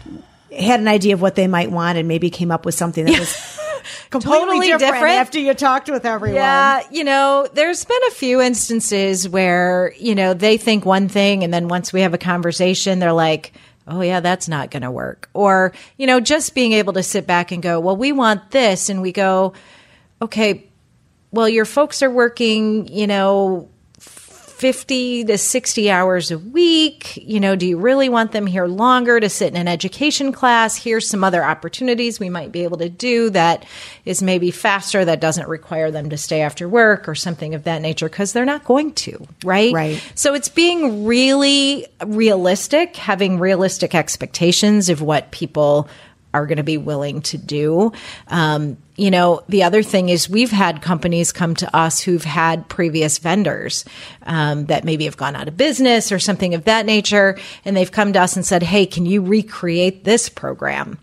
had 0.57 0.79
an 0.79 0.87
idea 0.87 1.13
of 1.13 1.21
what 1.21 1.35
they 1.35 1.47
might 1.47 1.71
want, 1.71 1.97
and 1.97 2.07
maybe 2.07 2.29
came 2.29 2.51
up 2.51 2.65
with 2.65 2.75
something 2.75 3.05
that 3.05 3.19
was 3.19 3.59
completely 4.09 4.39
Totally 4.39 4.67
different, 4.67 4.93
different. 4.93 5.15
after 5.15 5.39
you 5.39 5.53
talked 5.53 5.89
with 5.89 6.05
everyone. 6.05 6.35
Yeah, 6.35 6.81
you 6.91 7.03
know, 7.03 7.47
there's 7.53 7.83
been 7.85 8.03
a 8.07 8.11
few 8.11 8.41
instances 8.41 9.27
where, 9.27 9.93
you 9.99 10.15
know, 10.15 10.33
they 10.33 10.57
think 10.57 10.85
one 10.85 11.09
thing 11.09 11.43
and 11.43 11.53
then 11.53 11.67
once 11.67 11.91
we 11.91 12.01
have 12.01 12.13
a 12.13 12.17
conversation, 12.17 12.99
they're 12.99 13.11
like, 13.13 13.51
oh, 13.87 14.01
yeah, 14.01 14.19
that's 14.19 14.47
not 14.47 14.71
going 14.71 14.83
to 14.83 14.91
work. 14.91 15.29
Or, 15.33 15.73
you 15.97 16.07
know, 16.07 16.19
just 16.19 16.55
being 16.55 16.73
able 16.73 16.93
to 16.93 17.03
sit 17.03 17.27
back 17.27 17.51
and 17.51 17.61
go, 17.61 17.79
well, 17.79 17.97
we 17.97 18.11
want 18.11 18.51
this. 18.51 18.89
And 18.89 19.01
we 19.01 19.11
go, 19.11 19.53
okay, 20.21 20.69
well, 21.31 21.49
your 21.49 21.65
folks 21.65 22.03
are 22.03 22.11
working, 22.11 22.87
you 22.87 23.07
know, 23.07 23.69
50 24.53 25.25
to 25.25 25.37
60 25.37 25.89
hours 25.89 26.31
a 26.31 26.37
week. 26.37 27.17
You 27.17 27.39
know, 27.39 27.55
do 27.55 27.65
you 27.65 27.77
really 27.77 28.07
want 28.07 28.31
them 28.31 28.45
here 28.45 28.65
longer 28.65 29.19
to 29.19 29.27
sit 29.29 29.51
in 29.51 29.57
an 29.57 29.67
education 29.67 30.31
class? 30.31 30.77
Here's 30.77 31.09
some 31.09 31.23
other 31.23 31.43
opportunities 31.43 32.19
we 32.19 32.29
might 32.29 32.51
be 32.51 32.63
able 32.63 32.77
to 32.77 32.89
do 32.89 33.29
that 33.31 33.65
is 34.05 34.21
maybe 34.21 34.51
faster, 34.51 35.03
that 35.03 35.19
doesn't 35.19 35.49
require 35.49 35.91
them 35.91 36.09
to 36.11 36.17
stay 36.17 36.41
after 36.41 36.69
work 36.69 37.09
or 37.09 37.15
something 37.15 37.55
of 37.55 37.63
that 37.63 37.81
nature 37.81 38.07
because 38.07 38.31
they're 38.31 38.45
not 38.45 38.63
going 38.63 38.93
to, 38.93 39.27
right? 39.43 39.73
Right. 39.73 40.11
So 40.15 40.33
it's 40.33 40.49
being 40.49 41.05
really 41.05 41.87
realistic, 42.05 42.95
having 42.95 43.39
realistic 43.39 43.95
expectations 43.95 44.89
of 44.89 45.01
what 45.01 45.31
people 45.31 45.89
are 46.33 46.45
going 46.45 46.57
to 46.57 46.63
be 46.63 46.77
willing 46.77 47.21
to 47.21 47.37
do. 47.37 47.91
Um, 48.27 48.77
you 48.95 49.11
know, 49.11 49.43
the 49.49 49.63
other 49.63 49.83
thing 49.83 50.09
is 50.09 50.29
we've 50.29 50.51
had 50.51 50.81
companies 50.81 51.31
come 51.31 51.55
to 51.55 51.75
us 51.75 51.99
who've 51.99 52.23
had 52.23 52.69
previous 52.69 53.17
vendors 53.17 53.85
um, 54.23 54.65
that 54.67 54.83
maybe 54.83 55.05
have 55.05 55.17
gone 55.17 55.35
out 55.35 55.47
of 55.47 55.57
business 55.57 56.11
or 56.11 56.19
something 56.19 56.53
of 56.53 56.65
that 56.65 56.85
nature, 56.85 57.37
and 57.65 57.75
they've 57.75 57.91
come 57.91 58.13
to 58.13 58.21
us 58.21 58.35
and 58.35 58.45
said, 58.45 58.63
"Hey, 58.63 58.85
can 58.85 59.05
you 59.05 59.21
recreate 59.21 60.03
this 60.03 60.29
program?" 60.29 60.99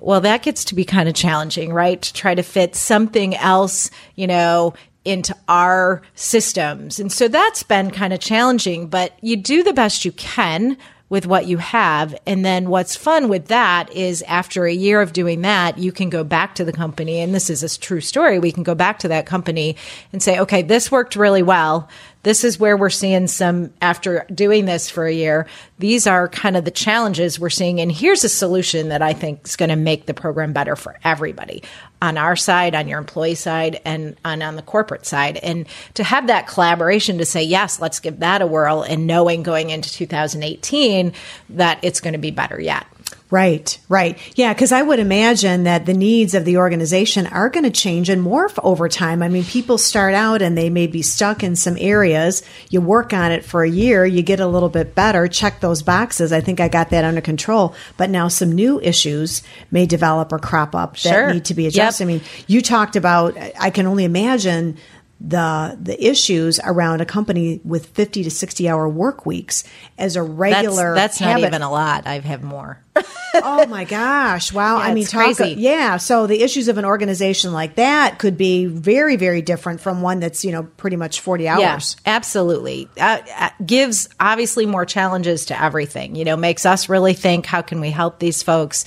Well, 0.00 0.22
that 0.22 0.42
gets 0.42 0.64
to 0.66 0.74
be 0.74 0.84
kind 0.84 1.08
of 1.08 1.14
challenging, 1.14 1.74
right? 1.74 2.00
To 2.00 2.12
try 2.14 2.34
to 2.34 2.42
fit 2.42 2.74
something 2.74 3.36
else, 3.36 3.90
you 4.16 4.26
know, 4.26 4.72
into 5.04 5.34
our 5.48 6.02
systems. 6.14 7.00
And 7.00 7.12
so 7.12 7.28
that's 7.28 7.62
been 7.62 7.90
kind 7.90 8.12
of 8.12 8.20
challenging, 8.20 8.88
but 8.88 9.12
you 9.22 9.36
do 9.36 9.62
the 9.62 9.72
best 9.72 10.04
you 10.04 10.12
can 10.12 10.76
with 11.10 11.26
what 11.26 11.46
you 11.46 11.58
have. 11.58 12.16
And 12.24 12.44
then 12.44 12.70
what's 12.70 12.96
fun 12.96 13.28
with 13.28 13.48
that 13.48 13.92
is 13.92 14.22
after 14.22 14.64
a 14.64 14.72
year 14.72 15.02
of 15.02 15.12
doing 15.12 15.42
that, 15.42 15.76
you 15.76 15.92
can 15.92 16.08
go 16.08 16.24
back 16.24 16.54
to 16.54 16.64
the 16.64 16.72
company. 16.72 17.18
And 17.20 17.34
this 17.34 17.50
is 17.50 17.62
a 17.62 17.78
true 17.78 18.00
story. 18.00 18.38
We 18.38 18.52
can 18.52 18.62
go 18.62 18.76
back 18.76 19.00
to 19.00 19.08
that 19.08 19.26
company 19.26 19.76
and 20.12 20.22
say, 20.22 20.38
okay, 20.38 20.62
this 20.62 20.90
worked 20.90 21.16
really 21.16 21.42
well. 21.42 21.88
This 22.22 22.44
is 22.44 22.60
where 22.60 22.76
we're 22.76 22.90
seeing 22.90 23.26
some, 23.28 23.72
after 23.80 24.26
doing 24.32 24.66
this 24.66 24.90
for 24.90 25.06
a 25.06 25.12
year, 25.12 25.46
these 25.78 26.06
are 26.06 26.28
kind 26.28 26.56
of 26.56 26.66
the 26.66 26.70
challenges 26.70 27.40
we're 27.40 27.48
seeing. 27.48 27.80
And 27.80 27.90
here's 27.90 28.24
a 28.24 28.28
solution 28.28 28.90
that 28.90 29.00
I 29.00 29.14
think 29.14 29.46
is 29.46 29.56
going 29.56 29.70
to 29.70 29.76
make 29.76 30.04
the 30.04 30.12
program 30.12 30.52
better 30.52 30.76
for 30.76 30.98
everybody 31.02 31.62
on 32.02 32.18
our 32.18 32.36
side, 32.36 32.74
on 32.74 32.88
your 32.88 32.98
employee 32.98 33.34
side, 33.34 33.80
and 33.84 34.16
on, 34.24 34.56
the 34.56 34.62
corporate 34.62 35.06
side. 35.06 35.38
And 35.38 35.66
to 35.94 36.04
have 36.04 36.26
that 36.26 36.46
collaboration 36.46 37.18
to 37.18 37.24
say, 37.24 37.42
yes, 37.42 37.80
let's 37.80 38.00
give 38.00 38.20
that 38.20 38.42
a 38.42 38.46
whirl, 38.46 38.82
and 38.82 39.06
knowing 39.06 39.42
going 39.42 39.70
into 39.70 39.90
2018 39.90 41.12
that 41.50 41.78
it's 41.82 42.00
going 42.00 42.12
to 42.12 42.18
be 42.18 42.30
better 42.30 42.60
yet. 42.60 42.86
Right, 43.30 43.78
right. 43.88 44.18
Yeah, 44.34 44.52
because 44.52 44.72
I 44.72 44.82
would 44.82 44.98
imagine 44.98 45.62
that 45.62 45.86
the 45.86 45.94
needs 45.94 46.34
of 46.34 46.44
the 46.44 46.56
organization 46.56 47.28
are 47.28 47.48
going 47.48 47.62
to 47.62 47.70
change 47.70 48.08
and 48.08 48.24
morph 48.24 48.58
over 48.64 48.88
time. 48.88 49.22
I 49.22 49.28
mean, 49.28 49.44
people 49.44 49.78
start 49.78 50.14
out 50.14 50.42
and 50.42 50.58
they 50.58 50.68
may 50.68 50.88
be 50.88 51.00
stuck 51.02 51.44
in 51.44 51.54
some 51.54 51.76
areas. 51.78 52.42
You 52.70 52.80
work 52.80 53.12
on 53.12 53.30
it 53.30 53.44
for 53.44 53.62
a 53.62 53.70
year, 53.70 54.04
you 54.04 54.22
get 54.22 54.40
a 54.40 54.48
little 54.48 54.68
bit 54.68 54.96
better, 54.96 55.28
check 55.28 55.60
those 55.60 55.80
boxes. 55.82 56.32
I 56.32 56.40
think 56.40 56.58
I 56.58 56.66
got 56.66 56.90
that 56.90 57.04
under 57.04 57.20
control. 57.20 57.74
But 57.96 58.10
now 58.10 58.26
some 58.26 58.50
new 58.50 58.80
issues 58.80 59.42
may 59.70 59.86
develop 59.86 60.32
or 60.32 60.40
crop 60.40 60.74
up 60.74 60.94
that 60.94 61.12
Sure. 61.14 61.32
need 61.32 61.44
to 61.44 61.54
be 61.54 61.68
addressed. 61.68 62.00
Yep. 62.00 62.06
I 62.06 62.08
mean, 62.08 62.20
you 62.48 62.60
talked 62.60 62.96
about, 62.96 63.36
I 63.60 63.70
can 63.70 63.86
only 63.86 64.04
imagine 64.04 64.76
the 65.20 65.76
the 65.80 66.02
issues 66.02 66.58
around 66.64 67.00
a 67.02 67.04
company 67.04 67.60
with 67.64 67.86
50 67.86 68.24
to 68.24 68.30
60 68.30 68.68
hour 68.68 68.88
work 68.88 69.26
weeks 69.26 69.64
as 69.98 70.16
a 70.16 70.22
regular 70.22 70.94
that's 70.94 71.20
not 71.20 71.30
habit. 71.32 71.46
even 71.48 71.62
a 71.62 71.70
lot. 71.70 72.06
I 72.06 72.18
have 72.20 72.42
more. 72.42 72.82
oh 73.34 73.64
my 73.66 73.84
gosh 73.84 74.52
wow 74.52 74.78
Yeah, 74.78 74.82
i 74.82 74.94
mean 74.94 75.06
talk 75.06 75.36
crazy. 75.36 75.54
yeah 75.60 75.96
so 75.96 76.26
the 76.26 76.42
issues 76.42 76.66
of 76.66 76.76
an 76.76 76.84
organization 76.84 77.52
like 77.52 77.76
that 77.76 78.18
could 78.18 78.36
be 78.36 78.66
very 78.66 79.14
very 79.14 79.40
different 79.42 79.80
from 79.80 80.02
one 80.02 80.18
that's 80.18 80.44
you 80.44 80.50
know 80.50 80.64
pretty 80.76 80.96
much 80.96 81.20
40 81.20 81.46
hours 81.48 81.60
Yes, 81.60 81.96
absolutely. 82.04 82.88
Uh, 82.98 83.18
uh, 83.38 83.50
gives 83.64 84.08
obviously 84.18 84.66
more 84.66 84.84
challenges 84.84 85.46
to 85.46 85.62
everything. 85.62 86.16
You 86.16 86.24
know, 86.24 86.36
makes 86.36 86.66
us 86.66 86.88
really 86.88 87.14
think: 87.14 87.46
how 87.46 87.62
can 87.62 87.80
we 87.80 87.90
help 87.90 88.18
these 88.18 88.42
folks? 88.42 88.84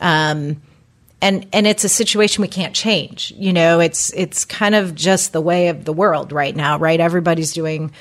Um, 0.00 0.62
and 1.22 1.46
and 1.54 1.66
it's 1.66 1.84
a 1.84 1.88
situation 1.88 2.42
we 2.42 2.48
can't 2.48 2.74
change. 2.74 3.32
You 3.36 3.54
know, 3.54 3.80
it's 3.80 4.12
it's 4.12 4.44
kind 4.44 4.74
of 4.74 4.94
just 4.94 5.32
the 5.32 5.40
way 5.40 5.68
of 5.68 5.86
the 5.86 5.92
world 5.92 6.32
right 6.32 6.54
now. 6.54 6.78
Right, 6.78 7.00
everybody's 7.00 7.54
doing 7.54 7.92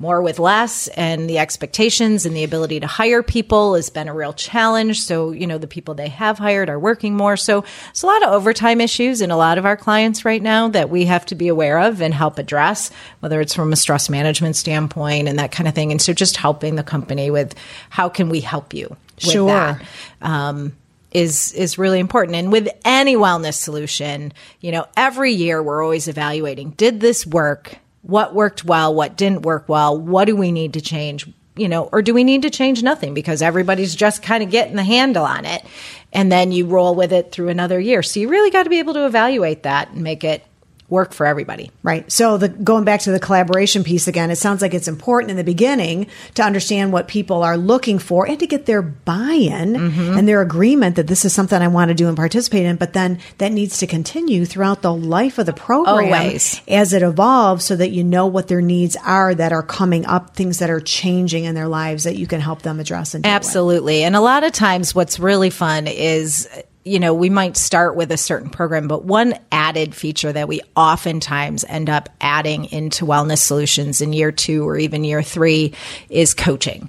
more 0.00 0.22
with 0.22 0.38
less 0.38 0.88
and 0.88 1.28
the 1.28 1.36
expectations 1.36 2.24
and 2.24 2.34
the 2.34 2.42
ability 2.42 2.80
to 2.80 2.86
hire 2.86 3.22
people 3.22 3.74
has 3.74 3.90
been 3.90 4.08
a 4.08 4.14
real 4.14 4.32
challenge 4.32 4.98
so 5.02 5.30
you 5.30 5.46
know 5.46 5.58
the 5.58 5.66
people 5.66 5.92
they 5.92 6.08
have 6.08 6.38
hired 6.38 6.70
are 6.70 6.78
working 6.78 7.14
more 7.14 7.36
so 7.36 7.62
it's 7.90 8.02
a 8.02 8.06
lot 8.06 8.22
of 8.22 8.30
overtime 8.30 8.80
issues 8.80 9.20
in 9.20 9.30
a 9.30 9.36
lot 9.36 9.58
of 9.58 9.66
our 9.66 9.76
clients 9.76 10.24
right 10.24 10.40
now 10.40 10.68
that 10.68 10.88
we 10.88 11.04
have 11.04 11.26
to 11.26 11.34
be 11.34 11.48
aware 11.48 11.78
of 11.78 12.00
and 12.00 12.14
help 12.14 12.38
address 12.38 12.90
whether 13.20 13.42
it's 13.42 13.52
from 13.52 13.74
a 13.74 13.76
stress 13.76 14.08
management 14.08 14.56
standpoint 14.56 15.28
and 15.28 15.38
that 15.38 15.52
kind 15.52 15.68
of 15.68 15.74
thing 15.74 15.90
and 15.90 16.00
so 16.00 16.14
just 16.14 16.38
helping 16.38 16.76
the 16.76 16.82
company 16.82 17.30
with 17.30 17.54
how 17.90 18.08
can 18.08 18.30
we 18.30 18.40
help 18.40 18.72
you 18.72 18.88
with 19.16 19.32
Sure. 19.32 19.48
that 19.48 19.82
um, 20.22 20.72
is 21.10 21.52
is 21.52 21.78
really 21.78 21.98
important. 21.98 22.36
And 22.36 22.52
with 22.52 22.68
any 22.84 23.16
wellness 23.16 23.54
solution, 23.54 24.32
you 24.60 24.72
know, 24.72 24.86
every 24.96 25.32
year 25.32 25.62
we're 25.62 25.82
always 25.82 26.08
evaluating: 26.08 26.70
did 26.70 27.00
this 27.00 27.26
work? 27.26 27.78
What 28.02 28.34
worked 28.34 28.64
well? 28.64 28.94
What 28.94 29.16
didn't 29.16 29.42
work 29.42 29.68
well? 29.68 29.98
What 29.98 30.24
do 30.24 30.36
we 30.36 30.52
need 30.52 30.74
to 30.74 30.80
change? 30.80 31.28
You 31.56 31.68
know, 31.68 31.88
or 31.92 32.00
do 32.00 32.14
we 32.14 32.24
need 32.24 32.42
to 32.42 32.50
change 32.50 32.82
nothing 32.82 33.12
because 33.12 33.42
everybody's 33.42 33.94
just 33.94 34.22
kind 34.22 34.42
of 34.42 34.50
getting 34.50 34.76
the 34.76 34.84
handle 34.84 35.24
on 35.24 35.44
it, 35.44 35.64
and 36.12 36.30
then 36.30 36.52
you 36.52 36.66
roll 36.66 36.94
with 36.94 37.12
it 37.12 37.32
through 37.32 37.48
another 37.48 37.78
year. 37.78 38.02
So 38.02 38.20
you 38.20 38.28
really 38.28 38.50
got 38.50 38.62
to 38.62 38.70
be 38.70 38.78
able 38.78 38.94
to 38.94 39.06
evaluate 39.06 39.64
that 39.64 39.90
and 39.90 40.02
make 40.02 40.24
it 40.24 40.44
work 40.90 41.12
for 41.12 41.24
everybody. 41.24 41.70
Right. 41.82 42.10
So 42.10 42.36
the 42.36 42.48
going 42.48 42.84
back 42.84 43.00
to 43.02 43.12
the 43.12 43.20
collaboration 43.20 43.84
piece 43.84 44.08
again, 44.08 44.30
it 44.30 44.36
sounds 44.36 44.60
like 44.60 44.74
it's 44.74 44.88
important 44.88 45.30
in 45.30 45.36
the 45.36 45.44
beginning 45.44 46.08
to 46.34 46.42
understand 46.42 46.92
what 46.92 47.08
people 47.08 47.42
are 47.42 47.56
looking 47.56 47.98
for 47.98 48.26
and 48.28 48.38
to 48.40 48.46
get 48.46 48.66
their 48.66 48.82
buy-in 48.82 49.70
Mm-hmm. 49.70 50.18
and 50.18 50.26
their 50.28 50.40
agreement 50.42 50.96
that 50.96 51.06
this 51.06 51.24
is 51.24 51.32
something 51.32 51.60
I 51.60 51.68
want 51.68 51.88
to 51.90 51.94
do 51.94 52.08
and 52.08 52.16
participate 52.16 52.64
in, 52.66 52.76
but 52.76 52.92
then 52.92 53.18
that 53.38 53.52
needs 53.52 53.78
to 53.78 53.86
continue 53.86 54.44
throughout 54.44 54.82
the 54.82 54.92
life 54.92 55.38
of 55.38 55.46
the 55.46 55.52
program 55.52 56.12
Always. 56.12 56.60
as 56.68 56.92
it 56.92 57.02
evolves 57.02 57.64
so 57.64 57.76
that 57.76 57.90
you 57.90 58.02
know 58.04 58.26
what 58.26 58.48
their 58.48 58.60
needs 58.60 58.96
are 59.04 59.34
that 59.34 59.52
are 59.52 59.62
coming 59.62 60.06
up, 60.06 60.34
things 60.34 60.58
that 60.58 60.70
are 60.70 60.80
changing 60.80 61.44
in 61.44 61.54
their 61.54 61.68
lives 61.68 62.04
that 62.04 62.16
you 62.16 62.26
can 62.26 62.40
help 62.40 62.62
them 62.62 62.80
address 62.80 63.14
and 63.14 63.24
deal 63.24 63.30
with. 63.30 63.36
Absolutely. 63.36 64.02
And 64.02 64.16
a 64.16 64.20
lot 64.20 64.44
of 64.44 64.52
times 64.52 64.94
what's 64.94 65.18
really 65.20 65.50
fun 65.50 65.86
is 65.86 66.48
you 66.84 66.98
know, 66.98 67.12
we 67.12 67.30
might 67.30 67.56
start 67.56 67.94
with 67.94 68.10
a 68.10 68.16
certain 68.16 68.50
program, 68.50 68.88
but 68.88 69.04
one 69.04 69.34
added 69.52 69.94
feature 69.94 70.32
that 70.32 70.48
we 70.48 70.60
oftentimes 70.74 71.64
end 71.64 71.90
up 71.90 72.08
adding 72.20 72.66
into 72.66 73.04
wellness 73.04 73.38
solutions 73.38 74.00
in 74.00 74.12
year 74.12 74.32
two 74.32 74.66
or 74.66 74.78
even 74.78 75.04
year 75.04 75.22
three 75.22 75.74
is 76.08 76.32
coaching. 76.32 76.88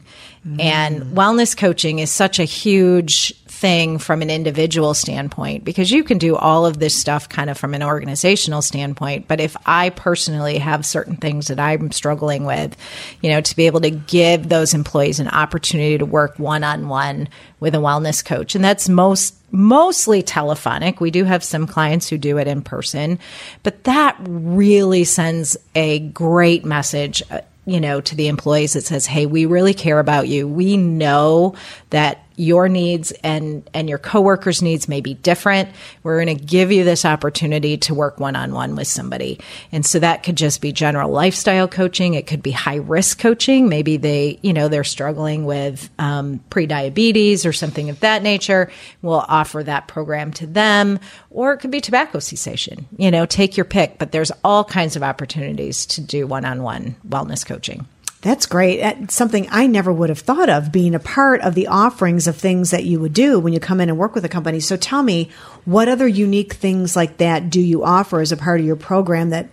And 0.60 1.04
mm. 1.04 1.14
wellness 1.14 1.56
coaching 1.56 2.00
is 2.00 2.10
such 2.10 2.40
a 2.40 2.44
huge 2.46 3.32
thing 3.62 4.00
from 4.00 4.24
an 4.24 4.32
individual 4.32 4.96
standpoint 4.96 5.64
because 5.64 5.92
you 5.92 6.04
can 6.04 6.18
do 6.18 6.36
all 6.36 6.66
of 6.66 6.80
this 6.80 6.96
stuff 6.96 7.30
kind 7.30 7.48
of 7.48 7.60
from 7.60 7.76
an 7.76 7.84
organizational 7.84 8.64
standpoint. 8.64 9.28
But 9.28 9.40
if 9.40 9.56
I 9.68 9.92
personally 9.92 10.58
have 10.58 10.84
certain 10.84 11.16
things 11.16 11.48
that 11.48 11.60
I'm 11.60 11.92
struggling 11.92 12.44
with, 12.44 12.76
you 13.22 13.30
know, 13.30 13.40
to 13.40 13.56
be 13.56 13.68
able 13.68 13.82
to 13.82 13.92
give 13.92 14.50
those 14.50 14.74
employees 14.74 15.20
an 15.20 15.28
opportunity 15.28 16.00
to 16.00 16.06
work 16.06 16.40
one 16.40 16.64
on 16.64 16.90
one 16.90 17.30
with 17.60 17.76
a 17.76 17.78
wellness 17.78 18.26
coach, 18.26 18.56
and 18.56 18.66
that's 18.66 18.90
most 18.90 19.36
mostly 19.52 20.24
telephonic. 20.24 21.00
We 21.00 21.12
do 21.12 21.24
have 21.24 21.44
some 21.44 21.68
clients 21.68 22.10
who 22.10 22.18
do 22.18 22.40
it 22.40 22.48
in 22.48 22.64
person, 22.64 23.20
but 23.62 23.84
that 23.84 24.18
really 24.22 25.04
sends 25.04 25.56
a 25.76 26.00
great 26.00 26.66
message. 26.66 27.22
Uh, 27.30 27.42
you 27.68 27.80
know, 27.80 28.02
to 28.02 28.16
the 28.16 28.28
employees 28.28 28.74
that 28.74 28.86
says, 28.86 29.06
"Hey, 29.06 29.28
we 29.28 29.46
really 29.46 29.76
care 29.76 30.00
about 30.00 30.28
you. 30.28 30.48
We 30.48 30.78
know 30.78 31.54
that 31.92 32.26
your 32.36 32.70
needs 32.70 33.12
and 33.24 33.70
and 33.74 33.90
your 33.90 33.98
coworkers' 33.98 34.62
needs 34.62 34.88
may 34.88 35.02
be 35.02 35.14
different. 35.14 35.70
We're 36.04 36.24
going 36.24 36.38
to 36.38 36.44
give 36.44 36.72
you 36.72 36.84
this 36.84 37.06
opportunity 37.06 37.78
to 37.78 37.94
work 37.94 38.20
one 38.20 38.36
on 38.36 38.54
one 38.54 38.76
with 38.76 38.88
somebody." 38.88 39.40
And 39.72 39.86
so 39.86 40.00
that 40.00 40.24
could 40.24 40.36
just 40.36 40.62
be 40.62 40.72
general 40.72 41.12
lifestyle 41.12 41.68
coaching. 41.68 42.14
It 42.14 42.28
could 42.28 42.44
be 42.44 42.52
high 42.52 42.76
risk 42.76 43.20
coaching. 43.20 43.70
Maybe 43.70 43.98
they, 43.98 44.40
you 44.42 44.54
know, 44.54 44.68
they're 44.68 44.84
struggling 44.84 45.46
with 45.46 45.90
um, 46.00 46.40
pre-diabetes 46.50 47.46
or 47.46 47.54
something 47.54 47.90
of 47.90 48.00
that 48.02 48.24
nature. 48.24 48.72
We'll 49.02 49.26
offer 49.28 49.64
that 49.64 49.88
program 49.88 50.32
to 50.34 50.48
them, 50.48 51.00
or 51.30 51.54
it 51.54 51.60
could 51.60 51.72
be 51.72 51.82
tobacco 51.82 52.20
cessation. 52.20 52.88
You 52.98 53.12
know, 53.12 53.26
take 53.26 53.58
your 53.58 53.66
pick. 53.66 53.98
But 53.98 54.12
there's 54.12 54.32
all 54.44 54.64
kinds 54.64 54.96
of 54.96 55.04
opportunities 55.04 55.86
to 55.88 56.02
do 56.02 56.28
one 56.28 56.46
on 56.46 56.64
one 56.64 56.96
wellness 57.08 57.46
coaching. 57.46 57.86
That's 58.22 58.46
great. 58.46 58.80
That's 58.82 59.16
something 59.16 59.48
I 59.50 59.66
never 59.66 59.92
would 59.92 60.10
have 60.10 60.20
thought 60.20 60.48
of 60.50 60.72
being 60.72 60.94
a 60.94 61.00
part 61.00 61.42
of 61.42 61.56
the 61.56 61.66
offerings 61.68 62.28
of 62.28 62.36
things 62.36 62.70
that 62.70 62.84
you 62.84 63.00
would 63.00 63.14
do 63.14 63.40
when 63.40 63.52
you 63.52 63.60
come 63.60 63.82
in 63.82 63.90
and 63.90 63.98
work 63.98 64.14
with 64.14 64.24
a 64.24 64.30
company. 64.30 64.60
So 64.60 64.78
tell 64.78 65.02
me, 65.02 65.30
what 65.66 65.90
other 65.90 66.08
unique 66.08 66.54
things 66.54 66.96
like 66.96 67.18
that 67.18 67.50
do 67.50 67.60
you 67.60 67.84
offer 67.84 68.20
as 68.22 68.32
a 68.32 68.38
part 68.38 68.60
of 68.60 68.66
your 68.66 68.76
program 68.76 69.32
that 69.32 69.50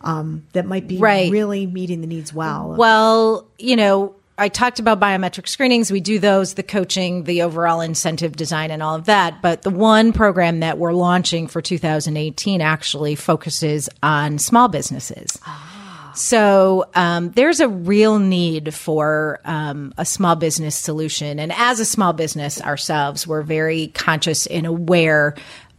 um, 0.00 0.44
that 0.52 0.66
might 0.66 0.86
be 0.86 0.98
Right. 0.98 1.32
really 1.32 1.66
meeting 1.66 2.02
the 2.02 2.06
needs 2.06 2.32
well? 2.32 2.76
Well, 2.78 3.46
you 3.58 3.74
know, 3.74 4.14
I 4.36 4.48
talked 4.48 4.78
about 4.78 5.00
biometric 5.00 5.48
screenings. 5.48 5.90
We 5.90 6.00
do 6.00 6.18
those, 6.18 6.54
the 6.54 6.62
coaching, 6.62 7.24
the 7.24 7.42
overall 7.42 7.80
incentive 7.80 8.36
design, 8.36 8.70
and 8.70 8.82
all 8.82 8.94
of 8.96 9.06
that. 9.06 9.40
But 9.42 9.62
the 9.62 9.70
one 9.70 10.12
program 10.12 10.60
that 10.60 10.76
we're 10.76 10.92
launching 10.92 11.46
for 11.46 11.62
2018 11.62 12.60
actually 12.60 13.14
focuses 13.14 13.88
on 14.02 14.38
small 14.38 14.68
businesses. 14.68 15.38
So 16.14 16.86
um, 16.94 17.30
there's 17.30 17.60
a 17.60 17.68
real 17.68 18.18
need 18.18 18.74
for 18.74 19.40
um, 19.44 19.92
a 19.98 20.04
small 20.04 20.36
business 20.36 20.76
solution. 20.76 21.38
And 21.38 21.52
as 21.52 21.80
a 21.80 21.84
small 21.84 22.12
business 22.12 22.60
ourselves, 22.60 23.26
we're 23.26 23.42
very 23.42 23.88
conscious 23.88 24.46
and 24.46 24.66
aware 24.66 25.34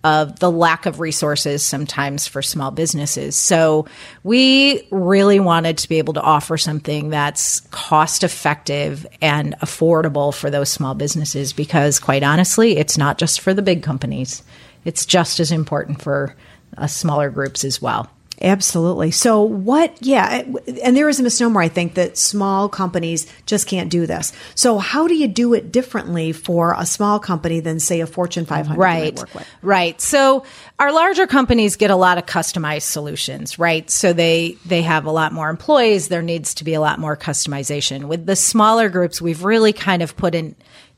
of 0.05 0.37
the 0.37 0.51
lack 0.51 0.85
of 0.85 0.99
resources 0.99 1.65
sometimes 1.65 2.27
for 2.27 2.43
small 2.43 2.69
businesses. 2.69 3.35
So 3.35 3.87
we 4.23 4.87
really 4.91 5.39
wanted 5.39 5.79
to 5.79 5.89
be 5.89 5.97
able 5.97 6.13
to 6.13 6.21
offer 6.21 6.57
something 6.57 7.09
that's 7.09 7.61
cost 7.71 8.23
effective 8.23 9.07
and 9.19 9.55
affordable 9.61 10.31
for 10.31 10.51
those 10.51 10.69
small 10.69 10.93
businesses 10.93 11.53
because 11.53 11.97
quite 11.97 12.21
honestly, 12.21 12.77
it's 12.77 12.99
not 12.99 13.17
just 13.17 13.41
for 13.41 13.51
the 13.51 13.63
big 13.63 13.81
companies. 13.81 14.43
It's 14.83 15.07
just 15.07 15.39
as 15.39 15.51
important 15.51 16.03
for 16.03 16.35
uh, 16.77 16.85
smaller 16.85 17.31
groups 17.31 17.63
as 17.63 17.81
well. 17.81 18.07
Absolutely. 18.41 19.11
So, 19.11 19.41
what, 19.41 19.95
yeah, 20.01 20.43
and 20.83 20.97
there 20.97 21.07
is 21.07 21.19
a 21.19 21.23
misnomer, 21.23 21.61
I 21.61 21.69
think, 21.69 21.93
that 21.93 22.17
small 22.17 22.67
companies 22.67 23.31
just 23.45 23.65
can't 23.65 23.89
do 23.89 24.05
this. 24.05 24.33
So, 24.55 24.77
how 24.77 25.07
do 25.07 25.15
you 25.15 25.27
do 25.27 25.53
it 25.53 25.71
differently 25.71 26.33
for 26.33 26.75
a 26.77 26.85
small 26.85 27.19
company 27.19 27.61
than, 27.61 27.79
say, 27.79 28.01
a 28.01 28.07
Fortune 28.07 28.45
500 28.45 28.77
right. 28.77 29.23
Right. 29.61 30.01
So, 30.01 30.43
our 30.79 30.91
larger 30.91 31.27
companies 31.27 31.77
get 31.77 31.91
a 31.91 31.95
lot 31.95 32.17
of 32.17 32.25
customized 32.25 32.83
solutions, 32.83 33.57
right? 33.57 33.89
So, 33.89 34.11
they, 34.11 34.57
they 34.65 34.81
have 34.81 35.05
a 35.05 35.11
lot 35.11 35.31
more 35.31 35.49
employees. 35.49 36.09
There 36.09 36.21
needs 36.21 36.55
to 36.55 36.65
be 36.65 36.73
a 36.73 36.81
lot 36.81 36.99
more 36.99 37.15
customization. 37.15 38.05
With 38.05 38.25
the 38.25 38.35
smaller 38.35 38.89
groups, 38.89 39.21
we've 39.21 39.45
really 39.45 39.71
kind 39.71 40.01
of 40.01 40.17
put 40.17 40.35
in, 40.35 40.55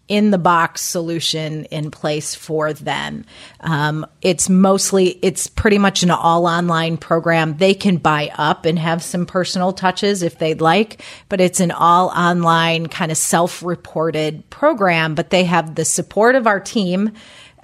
in 0.08 0.32
the 0.32 0.38
box 0.38 0.82
solution 0.82 1.66
in 1.66 1.92
place 1.92 2.34
for 2.34 2.74
them. 2.74 3.26
Um, 3.60 4.06
it's 4.22 4.50
mostly, 4.50 5.20
it's 5.22 5.48
pretty 5.48 5.78
much 5.78 6.04
an 6.04 6.12
all 6.12 6.46
online 6.46 6.98
program. 6.98 7.58
They 7.58 7.74
can 7.74 7.98
buy 7.98 8.32
up 8.38 8.66
and 8.66 8.80
have 8.80 9.04
some 9.04 9.26
personal 9.26 9.74
touches 9.74 10.24
if 10.24 10.38
they'd 10.40 10.62
like, 10.62 11.02
but 11.30 11.42
it's 11.42 11.60
an 11.60 11.72
all 11.72 12.10
online 12.10 12.88
kind 12.88 13.12
of 13.12 13.18
self 13.18 13.62
reported 13.64 14.50
program. 14.50 15.14
But 15.14 15.30
they 15.30 15.44
have 15.44 15.76
the 15.76 15.86
support 15.86 16.36
of 16.36 16.48
our 16.48 16.60
team 16.60 17.12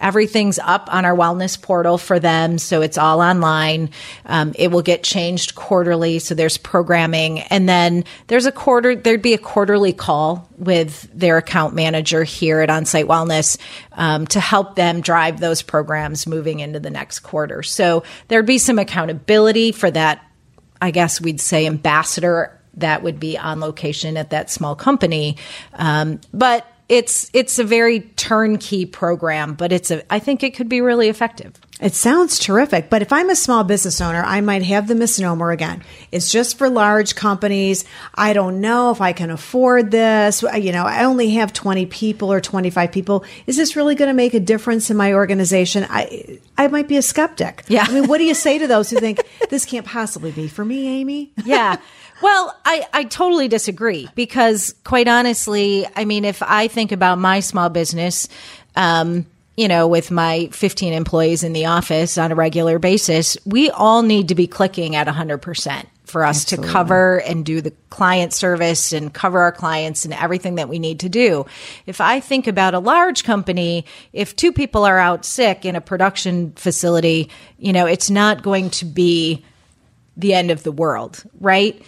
Everything's 0.03 0.59
up 0.59 0.93
on 0.93 1.05
our 1.05 1.15
wellness 1.15 1.59
portal 1.59 1.97
for 1.97 2.19
them. 2.19 2.57
So 2.57 2.81
it's 2.81 2.97
all 2.97 3.21
online. 3.21 3.89
Um, 4.25 4.53
it 4.59 4.69
will 4.69 4.81
get 4.81 5.01
changed 5.01 5.55
quarterly. 5.55 6.19
So 6.19 6.35
there's 6.35 6.57
programming. 6.57 7.39
And 7.39 7.67
then 7.67 8.03
there's 8.27 8.45
a 8.45 8.51
quarter, 8.51 8.95
there'd 8.95 9.21
be 9.21 9.33
a 9.33 9.39
quarterly 9.39 9.93
call 9.93 10.47
with 10.57 11.09
their 11.13 11.37
account 11.37 11.73
manager 11.73 12.23
here 12.23 12.59
at 12.59 12.69
Onsite 12.69 13.05
Wellness 13.05 13.57
um, 13.93 14.27
to 14.27 14.39
help 14.39 14.75
them 14.75 15.01
drive 15.01 15.39
those 15.39 15.61
programs 15.61 16.27
moving 16.27 16.59
into 16.59 16.79
the 16.79 16.89
next 16.89 17.19
quarter. 17.19 17.63
So 17.63 18.03
there'd 18.27 18.45
be 18.45 18.57
some 18.57 18.77
accountability 18.77 19.71
for 19.71 19.89
that. 19.89 20.21
I 20.81 20.91
guess 20.91 21.21
we'd 21.21 21.39
say 21.39 21.65
ambassador 21.65 22.59
that 22.75 23.03
would 23.03 23.19
be 23.19 23.37
on 23.37 23.59
location 23.59 24.17
at 24.17 24.31
that 24.31 24.49
small 24.49 24.75
company. 24.75 25.37
Um, 25.73 26.19
but 26.33 26.67
it's 26.89 27.29
it's 27.33 27.59
a 27.59 27.63
very 27.63 28.01
turnkey 28.01 28.85
program, 28.85 29.53
but 29.53 29.71
it's 29.71 29.91
a 29.91 30.03
I 30.13 30.19
think 30.19 30.43
it 30.43 30.55
could 30.55 30.69
be 30.69 30.81
really 30.81 31.09
effective. 31.09 31.53
It 31.83 31.95
sounds 31.95 32.39
terrific, 32.39 32.89
but 32.89 33.01
if 33.01 33.11
I'm 33.11 33.29
a 33.29 33.35
small 33.35 33.65
business 33.65 33.99
owner, 33.99 34.23
I 34.25 34.39
might 34.39 34.63
have 34.63 34.87
the 34.87 34.95
misnomer 34.95 35.51
again. 35.51 35.83
It's 36.13 36.31
just 36.31 36.57
for 36.57 36.69
large 36.69 37.13
companies. 37.13 37.83
I 38.15 38.31
don't 38.31 38.61
know 38.61 38.91
if 38.91 39.01
I 39.01 39.11
can 39.11 39.29
afford 39.29 39.91
this. 39.91 40.43
You 40.43 40.71
know, 40.71 40.85
I 40.85 41.03
only 41.03 41.31
have 41.31 41.51
20 41.51 41.85
people 41.87 42.31
or 42.31 42.39
25 42.39 42.89
people. 42.89 43.25
Is 43.47 43.57
this 43.57 43.75
really 43.75 43.95
going 43.95 44.07
to 44.07 44.13
make 44.13 44.33
a 44.33 44.39
difference 44.39 44.89
in 44.89 44.95
my 44.95 45.13
organization? 45.13 45.85
I 45.89 46.39
I 46.57 46.69
might 46.69 46.87
be 46.87 46.95
a 46.95 47.01
skeptic. 47.01 47.65
Yeah. 47.67 47.85
I 47.85 47.91
mean, 47.91 48.07
what 48.07 48.19
do 48.19 48.23
you 48.23 48.33
say 48.33 48.57
to 48.59 48.67
those 48.67 48.89
who 48.89 49.01
think 49.01 49.19
this 49.49 49.65
can't 49.65 49.85
possibly 49.85 50.31
be 50.31 50.47
for 50.47 50.63
me, 50.63 50.87
Amy? 50.87 51.31
Yeah. 51.45 51.75
Well, 52.21 52.57
I, 52.63 52.87
I 52.93 53.03
totally 53.03 53.49
disagree 53.49 54.07
because, 54.15 54.73
quite 54.85 55.09
honestly, 55.09 55.85
I 55.93 56.05
mean, 56.05 56.23
if 56.23 56.41
I 56.41 56.69
think 56.69 56.93
about 56.93 57.19
my 57.19 57.41
small 57.41 57.67
business, 57.67 58.29
um, 58.77 59.25
you 59.55 59.67
know, 59.67 59.87
with 59.87 60.09
my 60.09 60.49
15 60.51 60.93
employees 60.93 61.43
in 61.43 61.53
the 61.53 61.65
office 61.67 62.17
on 62.17 62.31
a 62.31 62.35
regular 62.35 62.79
basis, 62.79 63.37
we 63.45 63.69
all 63.69 64.01
need 64.01 64.29
to 64.29 64.35
be 64.35 64.47
clicking 64.47 64.95
at 64.95 65.07
100% 65.07 65.85
for 66.05 66.25
us 66.25 66.43
Absolutely. 66.43 66.67
to 66.67 66.73
cover 66.73 67.21
and 67.21 67.45
do 67.45 67.61
the 67.61 67.71
client 67.89 68.33
service 68.33 68.93
and 68.93 69.13
cover 69.13 69.39
our 69.39 69.51
clients 69.51 70.05
and 70.05 70.13
everything 70.13 70.55
that 70.55 70.69
we 70.69 70.77
need 70.79 70.99
to 70.99 71.09
do. 71.09 71.45
If 71.85 72.01
I 72.01 72.19
think 72.19 72.47
about 72.47 72.73
a 72.73 72.79
large 72.79 73.23
company, 73.23 73.85
if 74.11 74.35
two 74.35 74.51
people 74.51 74.85
are 74.85 74.99
out 74.99 75.25
sick 75.25 75.65
in 75.65 75.75
a 75.75 75.81
production 75.81 76.51
facility, 76.53 77.29
you 77.57 77.73
know, 77.73 77.85
it's 77.85 78.09
not 78.09 78.43
going 78.43 78.69
to 78.71 78.85
be 78.85 79.43
the 80.17 80.33
end 80.33 80.51
of 80.51 80.63
the 80.63 80.71
world, 80.71 81.23
right? 81.39 81.81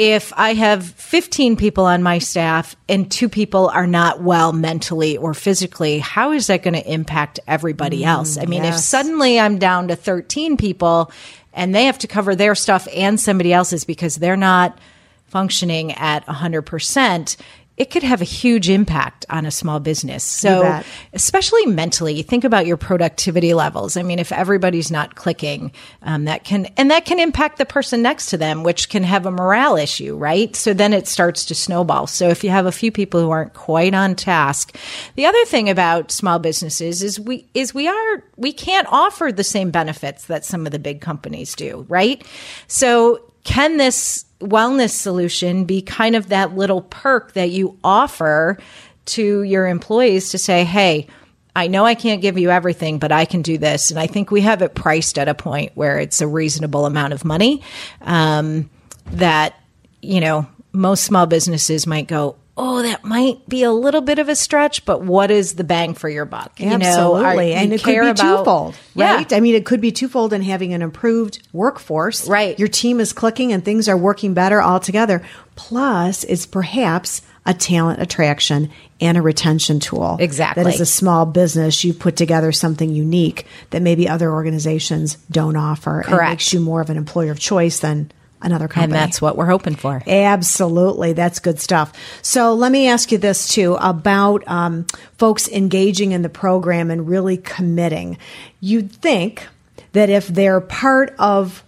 If 0.00 0.32
I 0.34 0.54
have 0.54 0.82
15 0.82 1.56
people 1.56 1.84
on 1.84 2.02
my 2.02 2.20
staff 2.20 2.74
and 2.88 3.10
two 3.10 3.28
people 3.28 3.68
are 3.68 3.86
not 3.86 4.22
well 4.22 4.50
mentally 4.50 5.18
or 5.18 5.34
physically, 5.34 5.98
how 5.98 6.32
is 6.32 6.46
that 6.46 6.62
going 6.62 6.72
to 6.72 6.90
impact 6.90 7.38
everybody 7.46 8.00
mm, 8.00 8.06
else? 8.06 8.38
I 8.38 8.46
mean, 8.46 8.64
yes. 8.64 8.76
if 8.76 8.80
suddenly 8.80 9.38
I'm 9.38 9.58
down 9.58 9.88
to 9.88 9.96
13 9.96 10.56
people 10.56 11.12
and 11.52 11.74
they 11.74 11.84
have 11.84 11.98
to 11.98 12.06
cover 12.06 12.34
their 12.34 12.54
stuff 12.54 12.88
and 12.96 13.20
somebody 13.20 13.52
else's 13.52 13.84
because 13.84 14.16
they're 14.16 14.38
not 14.38 14.78
functioning 15.26 15.92
at 15.92 16.24
100%, 16.24 17.36
it 17.80 17.88
could 17.88 18.02
have 18.02 18.20
a 18.20 18.26
huge 18.26 18.68
impact 18.68 19.24
on 19.30 19.46
a 19.46 19.50
small 19.50 19.80
business. 19.80 20.22
So, 20.22 20.82
especially 21.14 21.64
mentally, 21.64 22.20
think 22.20 22.44
about 22.44 22.66
your 22.66 22.76
productivity 22.76 23.54
levels. 23.54 23.96
I 23.96 24.02
mean, 24.02 24.18
if 24.18 24.32
everybody's 24.32 24.90
not 24.90 25.14
clicking, 25.14 25.72
um, 26.02 26.26
that 26.26 26.44
can, 26.44 26.66
and 26.76 26.90
that 26.90 27.06
can 27.06 27.18
impact 27.18 27.56
the 27.56 27.64
person 27.64 28.02
next 28.02 28.26
to 28.26 28.36
them, 28.36 28.64
which 28.64 28.90
can 28.90 29.02
have 29.02 29.24
a 29.24 29.30
morale 29.30 29.76
issue, 29.76 30.14
right? 30.14 30.54
So 30.54 30.74
then 30.74 30.92
it 30.92 31.08
starts 31.08 31.46
to 31.46 31.54
snowball. 31.54 32.06
So 32.06 32.28
if 32.28 32.44
you 32.44 32.50
have 32.50 32.66
a 32.66 32.72
few 32.72 32.92
people 32.92 33.18
who 33.18 33.30
aren't 33.30 33.54
quite 33.54 33.94
on 33.94 34.14
task, 34.14 34.76
the 35.14 35.24
other 35.24 35.44
thing 35.46 35.70
about 35.70 36.10
small 36.10 36.38
businesses 36.38 37.02
is 37.02 37.18
we, 37.18 37.48
is 37.54 37.72
we 37.72 37.88
are, 37.88 38.24
we 38.36 38.52
can't 38.52 38.88
offer 38.90 39.32
the 39.32 39.42
same 39.42 39.70
benefits 39.70 40.26
that 40.26 40.44
some 40.44 40.66
of 40.66 40.72
the 40.72 40.78
big 40.78 41.00
companies 41.00 41.54
do, 41.54 41.86
right? 41.88 42.22
So 42.66 43.22
can 43.44 43.78
this 43.78 44.26
wellness 44.40 44.90
solution 44.90 45.64
be 45.64 45.82
kind 45.82 46.16
of 46.16 46.28
that 46.28 46.56
little 46.56 46.82
perk 46.82 47.32
that 47.34 47.50
you 47.50 47.78
offer 47.84 48.58
to 49.06 49.42
your 49.42 49.66
employees 49.66 50.30
to 50.30 50.38
say, 50.38 50.64
hey, 50.64 51.06
I 51.54 51.66
know 51.66 51.84
I 51.84 51.94
can't 51.94 52.22
give 52.22 52.38
you 52.38 52.50
everything, 52.50 52.98
but 52.98 53.12
I 53.12 53.24
can 53.24 53.42
do 53.42 53.58
this. 53.58 53.90
And 53.90 53.98
I 53.98 54.06
think 54.06 54.30
we 54.30 54.40
have 54.42 54.62
it 54.62 54.74
priced 54.74 55.18
at 55.18 55.28
a 55.28 55.34
point 55.34 55.72
where 55.74 55.98
it's 55.98 56.20
a 56.20 56.26
reasonable 56.26 56.86
amount 56.86 57.12
of 57.12 57.24
money 57.24 57.62
um, 58.02 58.70
that, 59.12 59.54
you 60.00 60.20
know, 60.20 60.46
most 60.72 61.04
small 61.04 61.26
businesses 61.26 61.86
might 61.86 62.06
go, 62.06 62.36
oh, 62.62 62.82
that 62.82 63.04
might 63.04 63.48
be 63.48 63.62
a 63.62 63.72
little 63.72 64.02
bit 64.02 64.18
of 64.18 64.28
a 64.28 64.36
stretch, 64.36 64.84
but 64.84 65.02
what 65.02 65.30
is 65.30 65.54
the 65.54 65.64
bang 65.64 65.94
for 65.94 66.10
your 66.10 66.26
buck? 66.26 66.60
You 66.60 66.68
Absolutely. 66.68 67.50
Know, 67.50 67.56
and 67.56 67.72
it 67.72 67.82
could 67.82 67.98
be 67.98 68.06
about, 68.06 68.38
twofold, 68.38 68.74
right? 68.94 69.30
Yeah. 69.30 69.36
I 69.36 69.40
mean, 69.40 69.54
it 69.54 69.64
could 69.64 69.80
be 69.80 69.90
twofold 69.90 70.34
in 70.34 70.42
having 70.42 70.74
an 70.74 70.82
improved 70.82 71.46
workforce. 71.54 72.28
Right. 72.28 72.58
Your 72.58 72.68
team 72.68 73.00
is 73.00 73.14
clicking 73.14 73.52
and 73.52 73.64
things 73.64 73.88
are 73.88 73.96
working 73.96 74.34
better 74.34 74.62
altogether. 74.62 75.22
Plus, 75.56 76.22
it's 76.24 76.44
perhaps 76.44 77.22
a 77.46 77.54
talent 77.54 78.02
attraction 78.02 78.70
and 79.00 79.16
a 79.16 79.22
retention 79.22 79.80
tool. 79.80 80.18
Exactly. 80.20 80.62
That 80.62 80.74
is 80.74 80.80
a 80.82 80.86
small 80.86 81.24
business, 81.24 81.82
you've 81.82 81.98
put 81.98 82.14
together 82.16 82.52
something 82.52 82.90
unique 82.90 83.46
that 83.70 83.80
maybe 83.80 84.06
other 84.06 84.30
organizations 84.30 85.14
don't 85.30 85.56
offer. 85.56 86.02
Correct. 86.04 86.20
And 86.20 86.30
makes 86.32 86.52
you 86.52 86.60
more 86.60 86.82
of 86.82 86.90
an 86.90 86.98
employer 86.98 87.32
of 87.32 87.40
choice 87.40 87.80
than 87.80 88.12
another 88.42 88.68
company. 88.68 88.84
And 88.84 88.92
that's 88.92 89.20
what 89.20 89.36
we're 89.36 89.46
hoping 89.46 89.74
for. 89.74 90.02
Absolutely. 90.06 91.12
That's 91.12 91.38
good 91.38 91.60
stuff. 91.60 91.92
So 92.22 92.54
let 92.54 92.72
me 92.72 92.88
ask 92.88 93.12
you 93.12 93.18
this 93.18 93.48
too 93.48 93.76
about 93.80 94.46
um, 94.48 94.86
folks 95.18 95.48
engaging 95.48 96.12
in 96.12 96.22
the 96.22 96.28
program 96.28 96.90
and 96.90 97.08
really 97.08 97.36
committing. 97.36 98.18
You'd 98.60 98.92
think 98.92 99.46
that 99.92 100.10
if 100.10 100.28
they're 100.28 100.60
part 100.60 101.14
of 101.18 101.64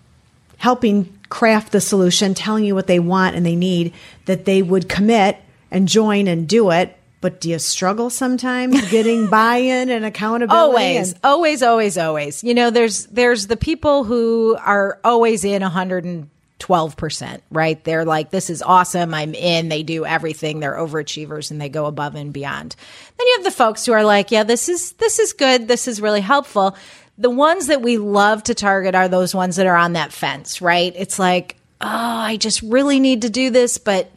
helping 0.59 1.13
craft 1.29 1.73
the 1.73 1.81
solution, 1.81 2.35
telling 2.35 2.65
you 2.65 2.75
what 2.75 2.87
they 2.87 2.99
want 3.01 3.37
and 3.37 3.45
they 3.45 3.57
need, 3.57 3.93
that 4.27 4.45
they 4.45 4.63
would 4.63 4.89
commit 4.89 5.39
and 5.71 5.89
join 5.89 6.29
and 6.29 6.47
do 6.49 6.71
it. 6.71 6.97
But 7.21 7.41
do 7.41 7.51
you 7.51 7.59
struggle 7.59 8.11
sometimes 8.11 8.89
getting 8.91 9.29
buy-in 9.29 9.91
and 9.91 10.05
accountability? 10.05 10.61
Always, 10.61 11.13
and- 11.13 11.21
always, 11.25 11.63
always, 11.63 11.97
always. 11.97 12.45
You 12.45 12.53
know, 12.53 12.71
there's 12.71 13.07
there's 13.07 13.47
the 13.47 13.57
people 13.57 14.05
who 14.05 14.57
are 14.61 14.99
always 15.05 15.45
in 15.45 15.63
100 15.63 16.05
and 16.05 16.29
12%, 16.63 17.41
right? 17.51 17.83
They're 17.83 18.05
like, 18.05 18.31
this 18.31 18.49
is 18.49 18.63
awesome. 18.63 19.13
I'm 19.13 19.35
in. 19.35 19.69
They 19.69 19.83
do 19.83 20.07
everything. 20.07 20.61
They're 20.61 20.77
overachievers 20.77 21.51
and 21.51 21.61
they 21.61 21.69
go 21.69 21.87
above 21.87 22.15
and 22.15 22.33
beyond. 22.33 22.77
Then 23.19 23.27
you 23.27 23.35
have 23.39 23.45
the 23.45 23.51
folks 23.51 23.85
who 23.85 23.93
are 23.93 24.05
like, 24.05 24.31
yeah, 24.31 24.45
this 24.45 24.69
is, 24.69 24.93
this 24.93 25.19
is 25.19 25.33
good. 25.33 25.67
This 25.67 25.89
is 25.89 26.01
really 26.01 26.21
helpful. 26.21 26.77
The 27.19 27.31
ones 27.31 27.67
that 27.67 27.83
we 27.83 27.99
love 27.99 28.45
to 28.45 28.55
target 28.55 28.95
are 28.95 29.09
those 29.09 29.35
ones 29.35 29.57
that 29.57 29.67
are 29.67 29.77
on 29.77 29.95
that 29.95 30.13
fence, 30.13 30.63
right? 30.63 30.93
It's 30.97 31.19
like, 31.19 31.57
oh, 31.81 31.89
I 31.89 32.37
just 32.37 32.63
really 32.63 33.01
need 33.01 33.23
to 33.23 33.31
do 33.31 33.51
this, 33.51 33.79
but 33.79 34.17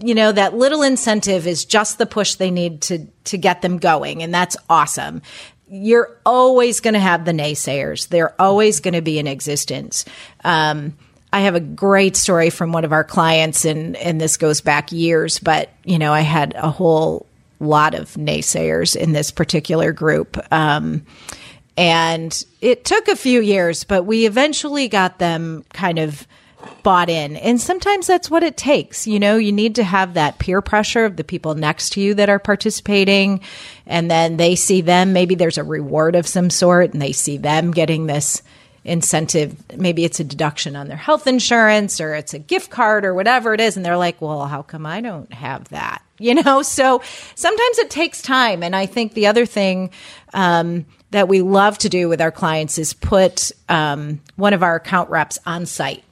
you 0.00 0.14
know 0.14 0.32
that 0.32 0.54
little 0.54 0.80
incentive 0.80 1.46
is 1.46 1.66
just 1.66 1.98
the 1.98 2.06
push 2.06 2.36
they 2.36 2.50
need 2.50 2.80
to 2.80 3.06
to 3.24 3.36
get 3.36 3.60
them 3.60 3.76
going 3.76 4.22
and 4.22 4.32
that's 4.32 4.56
awesome 4.70 5.20
you're 5.68 6.18
always 6.24 6.80
going 6.80 6.94
to 6.94 7.00
have 7.00 7.26
the 7.26 7.32
naysayers 7.32 8.08
they're 8.08 8.40
always 8.40 8.80
going 8.80 8.94
to 8.94 9.02
be 9.02 9.18
in 9.18 9.26
existence 9.26 10.06
um, 10.44 10.96
I 11.32 11.40
have 11.40 11.54
a 11.54 11.60
great 11.60 12.16
story 12.16 12.50
from 12.50 12.72
one 12.72 12.84
of 12.84 12.92
our 12.92 13.04
clients, 13.04 13.64
and 13.64 13.96
and 13.96 14.20
this 14.20 14.36
goes 14.36 14.60
back 14.60 14.92
years, 14.92 15.38
but 15.38 15.70
you 15.84 15.98
know, 15.98 16.12
I 16.12 16.20
had 16.20 16.54
a 16.56 16.70
whole 16.70 17.26
lot 17.58 17.94
of 17.94 18.14
naysayers 18.14 18.96
in 18.96 19.12
this 19.12 19.30
particular 19.30 19.92
group. 19.92 20.36
Um, 20.52 21.06
and 21.76 22.44
it 22.60 22.84
took 22.84 23.08
a 23.08 23.16
few 23.16 23.40
years, 23.40 23.84
but 23.84 24.02
we 24.02 24.26
eventually 24.26 24.88
got 24.88 25.18
them 25.18 25.64
kind 25.72 25.98
of 25.98 26.26
bought 26.82 27.08
in. 27.08 27.36
And 27.36 27.60
sometimes 27.60 28.06
that's 28.06 28.30
what 28.30 28.42
it 28.42 28.56
takes. 28.56 29.06
You 29.06 29.18
know, 29.18 29.36
you 29.36 29.52
need 29.52 29.76
to 29.76 29.84
have 29.84 30.14
that 30.14 30.38
peer 30.38 30.60
pressure 30.60 31.04
of 31.04 31.16
the 31.16 31.24
people 31.24 31.54
next 31.54 31.90
to 31.90 32.00
you 32.00 32.14
that 32.14 32.28
are 32.28 32.38
participating. 32.38 33.40
And 33.86 34.10
then 34.10 34.36
they 34.36 34.54
see 34.54 34.80
them, 34.80 35.12
maybe 35.12 35.34
there's 35.34 35.58
a 35.58 35.64
reward 35.64 36.14
of 36.14 36.26
some 36.26 36.50
sort, 36.50 36.92
and 36.92 37.00
they 37.00 37.12
see 37.12 37.38
them 37.38 37.70
getting 37.70 38.06
this 38.06 38.42
incentive. 38.84 39.56
Maybe 39.76 40.04
it's 40.04 40.20
a 40.20 40.24
deduction 40.24 40.76
on 40.76 40.88
their 40.88 40.96
health 40.96 41.26
insurance 41.26 42.00
or 42.00 42.14
it's 42.14 42.34
a 42.34 42.38
gift 42.38 42.70
card 42.70 43.04
or 43.04 43.14
whatever 43.14 43.54
it 43.54 43.60
is. 43.60 43.76
And 43.76 43.86
they're 43.86 43.96
like, 43.96 44.20
well, 44.20 44.46
how 44.46 44.62
come 44.62 44.86
I 44.86 45.00
don't 45.00 45.32
have 45.32 45.68
that? 45.68 46.02
You 46.22 46.36
know, 46.36 46.62
so 46.62 47.02
sometimes 47.34 47.78
it 47.78 47.90
takes 47.90 48.22
time. 48.22 48.62
And 48.62 48.76
I 48.76 48.86
think 48.86 49.14
the 49.14 49.26
other 49.26 49.44
thing, 49.44 49.90
um, 50.32 50.86
that 51.12 51.28
we 51.28 51.42
love 51.42 51.78
to 51.78 51.88
do 51.88 52.08
with 52.08 52.20
our 52.20 52.30
clients 52.30 52.78
is 52.78 52.94
put 52.94 53.52
um, 53.68 54.20
one 54.36 54.54
of 54.54 54.62
our 54.62 54.76
account 54.76 55.10
reps 55.10 55.38
on 55.46 55.66
site 55.66 56.04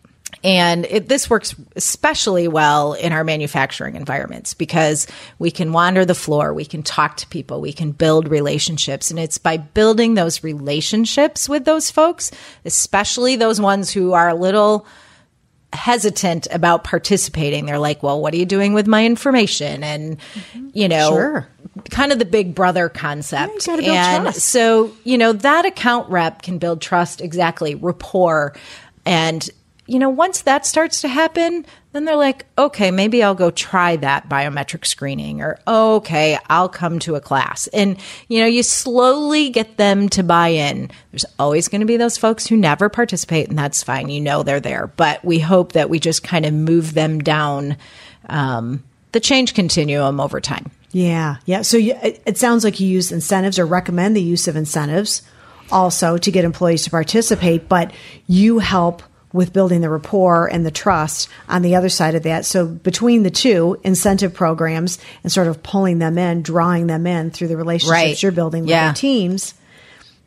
and 0.42 0.87
it, 0.87 1.09
this 1.09 1.29
works 1.29 1.55
especially 1.76 2.48
well 2.48 2.94
in 2.94 3.12
our 3.12 3.24
manufacturing 3.24 3.94
environments 3.94 4.55
because 4.55 5.07
we 5.38 5.50
can 5.50 5.72
wander 5.72 6.05
the 6.05 6.14
floor, 6.14 6.55
we 6.55 6.64
can 6.64 6.83
talk 6.83 7.18
to 7.18 7.26
people, 7.26 7.61
we 7.61 7.72
can 7.72 7.92
build 7.92 8.29
relationships. 8.29 9.11
And 9.11 9.20
it's 9.20 9.38
by 9.38 9.59
building 9.59 10.14
those 10.14 10.42
relationships 10.42 11.48
with 11.48 11.64
those 11.64 11.90
folks, 11.90 12.31
especially 12.64 13.37
those 13.37 13.61
ones 13.61 13.90
who 13.90 14.12
are 14.14 14.31
a 14.31 14.35
little 14.35 14.87
hesitant 15.72 16.48
about 16.50 16.85
participating. 16.85 17.66
They're 17.66 17.79
like, 17.79 18.03
well, 18.03 18.20
what 18.20 18.35
are 18.35 18.38
you 18.38 18.46
doing 18.46 18.72
with 18.72 18.87
my 18.87 19.05
information? 19.05 19.85
And, 19.85 20.18
mm-hmm. 20.18 20.68
you 20.72 20.88
know, 20.88 21.11
Sure. 21.11 21.48
kind 21.90 22.12
of 22.12 22.18
the 22.18 22.24
big 22.24 22.55
brother 22.55 22.88
concept. 22.88 23.66
Yeah, 23.66 23.74
you 23.74 23.83
gotta 23.83 23.83
build 23.83 23.96
and 23.96 24.24
trust. 24.24 24.40
so, 24.40 24.92
you 25.05 25.18
know, 25.18 25.33
that 25.33 25.66
account 25.66 26.09
rep 26.09 26.42
can 26.42 26.59
build 26.59 26.81
trust, 26.81 27.20
exactly, 27.20 27.74
rapport. 27.74 28.57
And, 29.05 29.48
you 29.90 29.98
know, 29.98 30.09
once 30.09 30.42
that 30.42 30.64
starts 30.64 31.00
to 31.00 31.09
happen, 31.09 31.66
then 31.92 32.05
they're 32.05 32.14
like, 32.14 32.46
okay, 32.57 32.92
maybe 32.92 33.24
I'll 33.24 33.35
go 33.35 33.50
try 33.50 33.96
that 33.96 34.29
biometric 34.29 34.87
screening 34.87 35.42
or, 35.42 35.59
okay, 35.66 36.38
I'll 36.48 36.68
come 36.68 37.00
to 37.00 37.16
a 37.16 37.20
class. 37.20 37.66
And, 37.68 37.96
you 38.29 38.38
know, 38.38 38.46
you 38.46 38.62
slowly 38.62 39.50
get 39.50 39.79
them 39.79 40.09
to 40.11 40.22
buy 40.22 40.48
in. 40.48 40.92
There's 41.11 41.24
always 41.40 41.66
going 41.66 41.81
to 41.81 41.88
be 41.88 41.96
those 41.96 42.16
folks 42.16 42.46
who 42.46 42.57
never 42.57 42.88
participate, 42.88 43.48
and 43.48 43.59
that's 43.59 43.83
fine. 43.83 44.11
You 44.11 44.20
know, 44.20 44.44
they're 44.44 44.61
there. 44.61 44.87
But 44.87 45.24
we 45.24 45.40
hope 45.40 45.72
that 45.72 45.90
we 45.90 45.98
just 45.98 46.22
kind 46.22 46.46
of 46.46 46.55
move 46.55 46.94
them 46.94 47.18
down 47.18 47.76
um, 48.29 48.85
the 49.11 49.18
change 49.18 49.55
continuum 49.55 50.20
over 50.20 50.40
time. 50.40 50.70
Yeah, 50.92 51.38
yeah. 51.46 51.62
So 51.62 51.76
you, 51.76 51.96
it 52.00 52.38
sounds 52.38 52.62
like 52.62 52.79
you 52.79 52.87
use 52.87 53.11
incentives 53.11 53.59
or 53.59 53.66
recommend 53.66 54.14
the 54.14 54.22
use 54.22 54.46
of 54.46 54.55
incentives 54.55 55.22
also 55.72 56.16
to 56.16 56.31
get 56.31 56.44
employees 56.44 56.85
to 56.85 56.90
participate, 56.90 57.68
but 57.68 57.92
you 58.29 58.61
help 58.61 59.03
with 59.33 59.53
building 59.53 59.81
the 59.81 59.88
rapport 59.88 60.47
and 60.49 60.66
the 60.66 60.71
trust 60.71 61.29
on 61.49 61.62
the 61.62 61.77
other 61.77 61.88
side 61.88 62.14
of 62.14 62.25
that. 62.25 62.45
So 62.45 62.66
between 62.66 63.23
the 63.23 63.31
two 63.31 63.79
incentive 63.85 64.35
programs 64.35 64.99
and 65.23 65.31
sort 65.33 65.47
of 65.47 65.62
pulling 65.62 65.99
them 66.01 66.19
in, 66.19 66.43
drawing 66.43 66.88
them 66.88 67.07
in 67.07 67.31
through 67.31 67.49
the 67.49 67.57
relationships 67.57 67.90
Right. 67.93 68.23
you're 68.23 68.33
building 68.33 68.62
with 68.62 68.71
Yeah. 68.71 68.87
your 68.87 68.95
teams, 68.95 69.55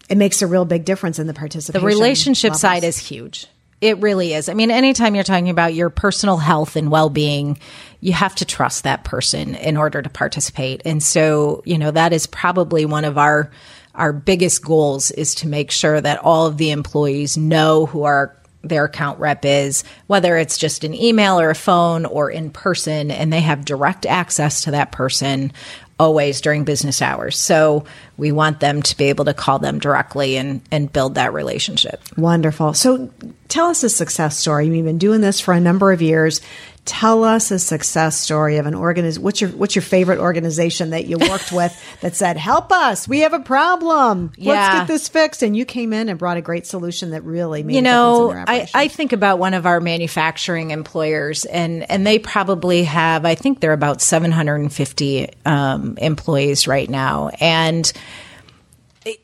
it 0.10 0.18
makes 0.18 0.42
a 0.42 0.48
real 0.48 0.66
big 0.66 0.86
difference 0.86 1.20
in 1.20 1.28
the 1.28 1.34
participation. 1.34 1.82
the 1.82 1.86
relationship 1.86 2.50
levels. 2.50 2.62
side 2.62 2.84
is 2.84 2.98
huge. 2.98 3.48
It 3.82 3.98
really 4.00 4.34
is. 4.34 4.48
I 4.48 4.54
mean, 4.54 4.72
anytime 4.72 5.14
you're 5.16 5.26
talking 5.26 5.50
about 5.50 5.74
your 5.74 5.90
personal 5.90 6.38
health 6.38 6.78
and 6.78 6.90
well 6.90 7.10
being, 7.10 7.60
you 8.00 8.14
have 8.14 8.34
to 8.36 8.46
trust 8.46 8.84
that 8.86 9.04
person 9.04 9.56
in 9.56 9.76
order 9.76 10.02
to 10.02 10.10
participate. 10.10 10.82
And 10.86 11.04
so, 11.04 11.62
you 11.66 11.78
know, 11.78 11.92
that 11.92 12.14
is 12.14 12.26
probably 12.26 12.86
one 12.86 13.04
of 13.04 13.18
our 13.18 13.52
our 13.96 14.12
biggest 14.14 14.64
goals 14.64 15.12
is 15.12 15.36
to 15.36 15.48
make 15.48 15.70
sure 15.70 16.00
that 16.02 16.18
all 16.20 16.48
of 16.48 16.58
the 16.58 16.72
employees 16.72 17.38
know 17.38 17.86
who 17.86 18.04
our 18.04 18.36
their 18.64 18.86
account 18.86 19.20
rep 19.20 19.46
is, 19.46 19.84
whether 20.08 20.38
it's 20.38 20.58
just 20.58 20.84
an 20.84 20.94
email 20.94 21.40
or 21.40 21.50
a 21.50 21.56
phone 21.56 22.06
or 22.06 22.32
in 22.32 22.50
person, 22.50 23.12
and 23.12 23.32
they 23.32 23.42
have 23.42 23.66
direct 23.66 24.06
access 24.06 24.62
to 24.62 24.72
that 24.72 24.92
person 24.92 25.52
always 26.00 26.42
during 26.42 26.64
business 26.64 27.02
hours. 27.02 27.38
So 27.38 27.86
we 28.18 28.32
want 28.32 28.60
them 28.60 28.82
to 28.82 28.98
be 28.98 29.06
able 29.06 29.26
to 29.26 29.34
call 29.34 29.60
them 29.60 29.80
directly 29.80 30.38
and, 30.38 30.62
and 30.72 30.92
build 30.92 31.16
that 31.16 31.34
relationship. 31.34 32.02
Wonderful. 32.18 32.74
So 32.74 33.12
tell 33.48 33.68
us 33.68 33.84
a 33.84 33.90
success 33.90 34.38
story. 34.38 34.68
You've 34.68 34.86
been 34.86 34.98
doing 34.98 35.22
this 35.22 35.40
for 35.40 35.54
a 35.54 35.60
number 35.60 35.92
of 35.92 36.02
years. 36.02 36.42
Tell 36.86 37.24
us 37.24 37.50
a 37.50 37.60
success 37.60 38.18
story 38.18 38.58
of 38.58 38.66
an 38.66 38.76
organization. 38.76 39.24
What's 39.24 39.40
your 39.40 39.52
What's 39.52 39.74
your 39.74 39.82
favorite 39.82 40.20
organization 40.20 40.90
that 40.90 41.06
you 41.06 41.18
worked 41.18 41.52
with 41.54 41.74
that 42.02 42.16
said, 42.16 42.36
"Help 42.36 42.72
us, 42.74 43.08
we 43.08 43.22
have 43.22 43.34
a 43.34 43.40
problem. 43.40 44.34
Let's 44.38 44.80
get 44.80 44.88
this 44.88 45.08
fixed." 45.08 45.44
And 45.44 45.56
you 45.56 45.64
came 45.64 45.94
in 45.94 46.10
and 46.10 46.20
brought 46.20 46.36
a 46.36 46.42
great 46.42 46.66
solution 46.66 47.12
that 47.12 47.24
really 47.24 47.64
made 47.64 47.74
you 47.74 47.80
a 47.80 47.84
know, 47.84 48.28
difference 48.28 48.50
in 48.50 48.56
their 48.56 48.66
I. 48.76 48.84
I 48.84 48.88
think 48.90 49.14
about 49.14 49.40
one 49.40 49.54
of 49.54 49.66
our 49.66 49.80
manufacturing 49.80 50.72
employers, 50.72 51.46
and 51.46 51.90
and 51.90 52.06
they 52.06 52.20
probably 52.20 52.84
have, 52.84 53.26
I 53.26 53.36
think 53.36 53.62
they're 53.62 53.72
about 53.72 54.02
750 54.02 55.30
um, 55.46 55.98
employees 55.98 56.68
right 56.68 56.90
now, 56.90 57.30
and 57.40 57.92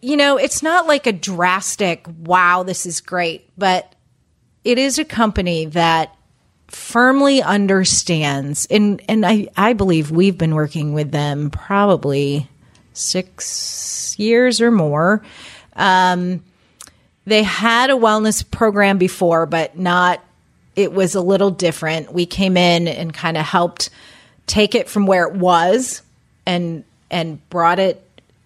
you 0.01 0.17
know, 0.17 0.37
it's 0.37 0.61
not 0.61 0.87
like 0.87 1.07
a 1.07 1.11
drastic, 1.11 2.05
wow, 2.19 2.63
this 2.63 2.85
is 2.85 3.01
great, 3.01 3.49
but 3.57 3.95
it 4.63 4.77
is 4.77 4.99
a 4.99 5.05
company 5.05 5.65
that 5.65 6.15
firmly 6.69 7.41
understands, 7.41 8.67
and 8.69 9.01
and 9.09 9.25
I 9.25 9.47
I 9.57 9.73
believe 9.73 10.11
we've 10.11 10.37
been 10.37 10.55
working 10.55 10.93
with 10.93 11.11
them 11.11 11.49
probably 11.49 12.47
six 12.93 14.17
years 14.17 14.61
or 14.61 14.71
more. 14.71 15.21
Um, 15.75 16.43
they 17.25 17.43
had 17.43 17.89
a 17.89 17.93
wellness 17.93 18.49
program 18.49 18.97
before, 18.97 19.45
but 19.45 19.77
not, 19.77 20.21
it 20.75 20.91
was 20.91 21.15
a 21.15 21.21
little 21.21 21.51
different. 21.51 22.11
We 22.11 22.25
came 22.25 22.57
in 22.57 22.87
and 22.87 23.13
kind 23.13 23.37
of 23.37 23.45
helped 23.45 23.89
take 24.47 24.75
it 24.75 24.89
from 24.89 25.05
where 25.05 25.27
it 25.27 25.35
was 25.35 26.01
and, 26.45 26.83
and 27.11 27.47
brought 27.49 27.79
it 27.79 28.03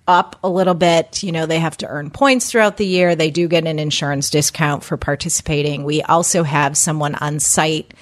up 0.07 0.37
a 0.43 0.49
little 0.49 0.73
bit. 0.73 1.23
You 1.23 1.31
know, 1.31 1.45
they 1.45 1.59
have 1.59 1.77
to 1.77 1.87
earn 1.87 2.09
points 2.09 2.51
throughout 2.51 2.77
the 2.77 2.85
year. 2.85 3.15
They 3.15 3.31
do 3.31 3.47
get 3.47 3.65
an 3.65 3.79
insurance 3.79 4.29
discount 4.29 4.83
for 4.83 4.97
participating. 4.97 5.83
We 5.83 6.01
also 6.01 6.43
have 6.43 6.77
someone 6.77 7.15
on 7.15 7.39
site 7.39 7.93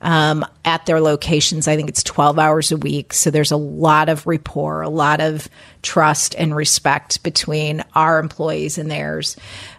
um, 0.00 0.44
at 0.64 0.86
their 0.86 1.00
locations. 1.00 1.66
I 1.66 1.76
think 1.76 1.88
it's 1.88 2.02
12 2.02 2.38
hours 2.38 2.72
a 2.72 2.76
week. 2.76 3.12
So 3.12 3.30
there's 3.30 3.52
a 3.52 3.56
lot 3.56 4.08
of 4.08 4.26
rapport, 4.26 4.82
a 4.82 4.88
lot 4.88 5.20
of 5.20 5.48
trust 5.82 6.34
and 6.36 6.54
respect 6.54 7.22
between 7.22 7.82
our 7.94 8.18
employees 8.18 8.78
and 8.78 8.90
theirs. 8.90 9.36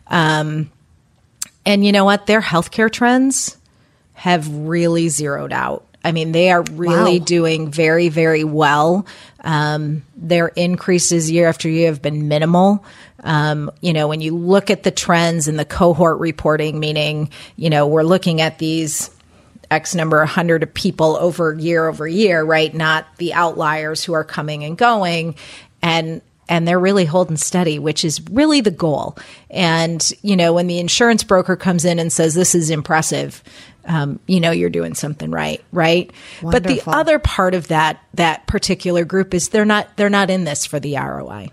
Um, 0.07 0.71
and 1.65 1.85
you 1.85 1.91
know 1.91 2.05
what? 2.05 2.25
Their 2.25 2.41
healthcare 2.41 2.91
trends 2.91 3.57
have 4.13 4.49
really 4.49 5.09
zeroed 5.09 5.53
out. 5.53 5.86
I 6.07 6.13
mean, 6.13 6.31
they 6.31 6.51
are 6.51 6.63
really 6.71 7.19
Wow. 7.19 7.25
doing 7.25 7.69
very, 7.69 8.07
very 8.07 8.45
well. 8.45 9.05
Um, 9.43 10.03
their 10.15 10.47
increases 10.47 11.29
year 11.29 11.47
after 11.49 11.67
year 11.69 11.87
have 11.87 12.01
been 12.01 12.27
minimal. 12.29 12.83
Um, 13.23 13.69
you 13.81 13.91
know, 13.91 14.07
when 14.07 14.21
you 14.21 14.35
look 14.35 14.69
at 14.69 14.83
the 14.83 14.91
trends 14.91 15.47
and 15.49 15.59
the 15.59 15.65
cohort 15.65 16.19
reporting, 16.19 16.79
meaning, 16.79 17.29
you 17.57 17.69
know, 17.69 17.87
we're 17.87 18.03
looking 18.03 18.39
at 18.39 18.57
these 18.57 19.09
X 19.69 19.95
number, 19.95 20.19
100 20.19 20.63
of 20.63 20.73
people 20.73 21.17
over 21.17 21.53
year 21.53 21.89
over 21.89 22.07
year, 22.07 22.41
right? 22.43 22.73
Not 22.73 23.05
the 23.17 23.33
outliers 23.33 24.01
who 24.03 24.13
are 24.13 24.23
coming 24.23 24.63
and 24.63 24.77
going. 24.77 25.35
And 25.81 26.21
and 26.49 26.65
they're 26.65 26.79
really 26.79 27.03
holding 27.03 27.35
steady, 27.35 27.77
which 27.77 28.05
is 28.05 28.21
really 28.31 28.61
the 28.61 28.71
goal. 28.71 29.17
And, 29.49 30.09
you 30.21 30.37
know, 30.37 30.53
when 30.53 30.67
the 30.67 30.79
insurance 30.79 31.21
broker 31.25 31.57
comes 31.57 31.83
in 31.83 31.99
and 31.99 32.09
says, 32.09 32.35
this 32.35 32.55
is 32.55 32.69
impressive, 32.69 33.43
um, 33.87 34.19
you 34.27 34.39
know, 34.39 34.51
you're 34.51 34.69
doing 34.69 34.93
something 34.93 35.31
right, 35.31 35.63
right? 35.71 36.11
But 36.41 36.63
the 36.63 36.81
other 36.85 37.19
part 37.19 37.55
of 37.55 37.69
that, 37.69 38.03
that 38.13 38.45
particular 38.47 39.05
group 39.05 39.33
is 39.33 39.49
they're 39.49 39.65
not, 39.65 39.95
they're 39.97 40.09
not 40.09 40.29
in 40.29 40.43
this 40.43 40.65
for 40.65 40.79
the 40.79 40.97
ROI. 40.97 41.49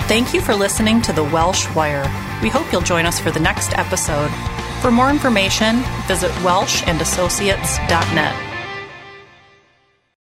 Thank 0.08 0.36
you 0.36 0.42
for 0.42 0.54
listening 0.54 1.02
to 1.02 1.12
The 1.14 1.24
Welsh 1.24 1.68
Wire. 1.74 2.04
We 2.44 2.50
hope 2.50 2.72
you'll 2.72 2.82
join 2.82 3.08
us 3.08 3.20
for 3.20 3.32
the 3.32 3.40
next 3.40 3.76
episode. 3.76 4.30
For 4.82 4.92
more 4.92 5.10
information, 5.10 5.78
visit 6.08 6.30
welshandassociates.net. 6.44 8.55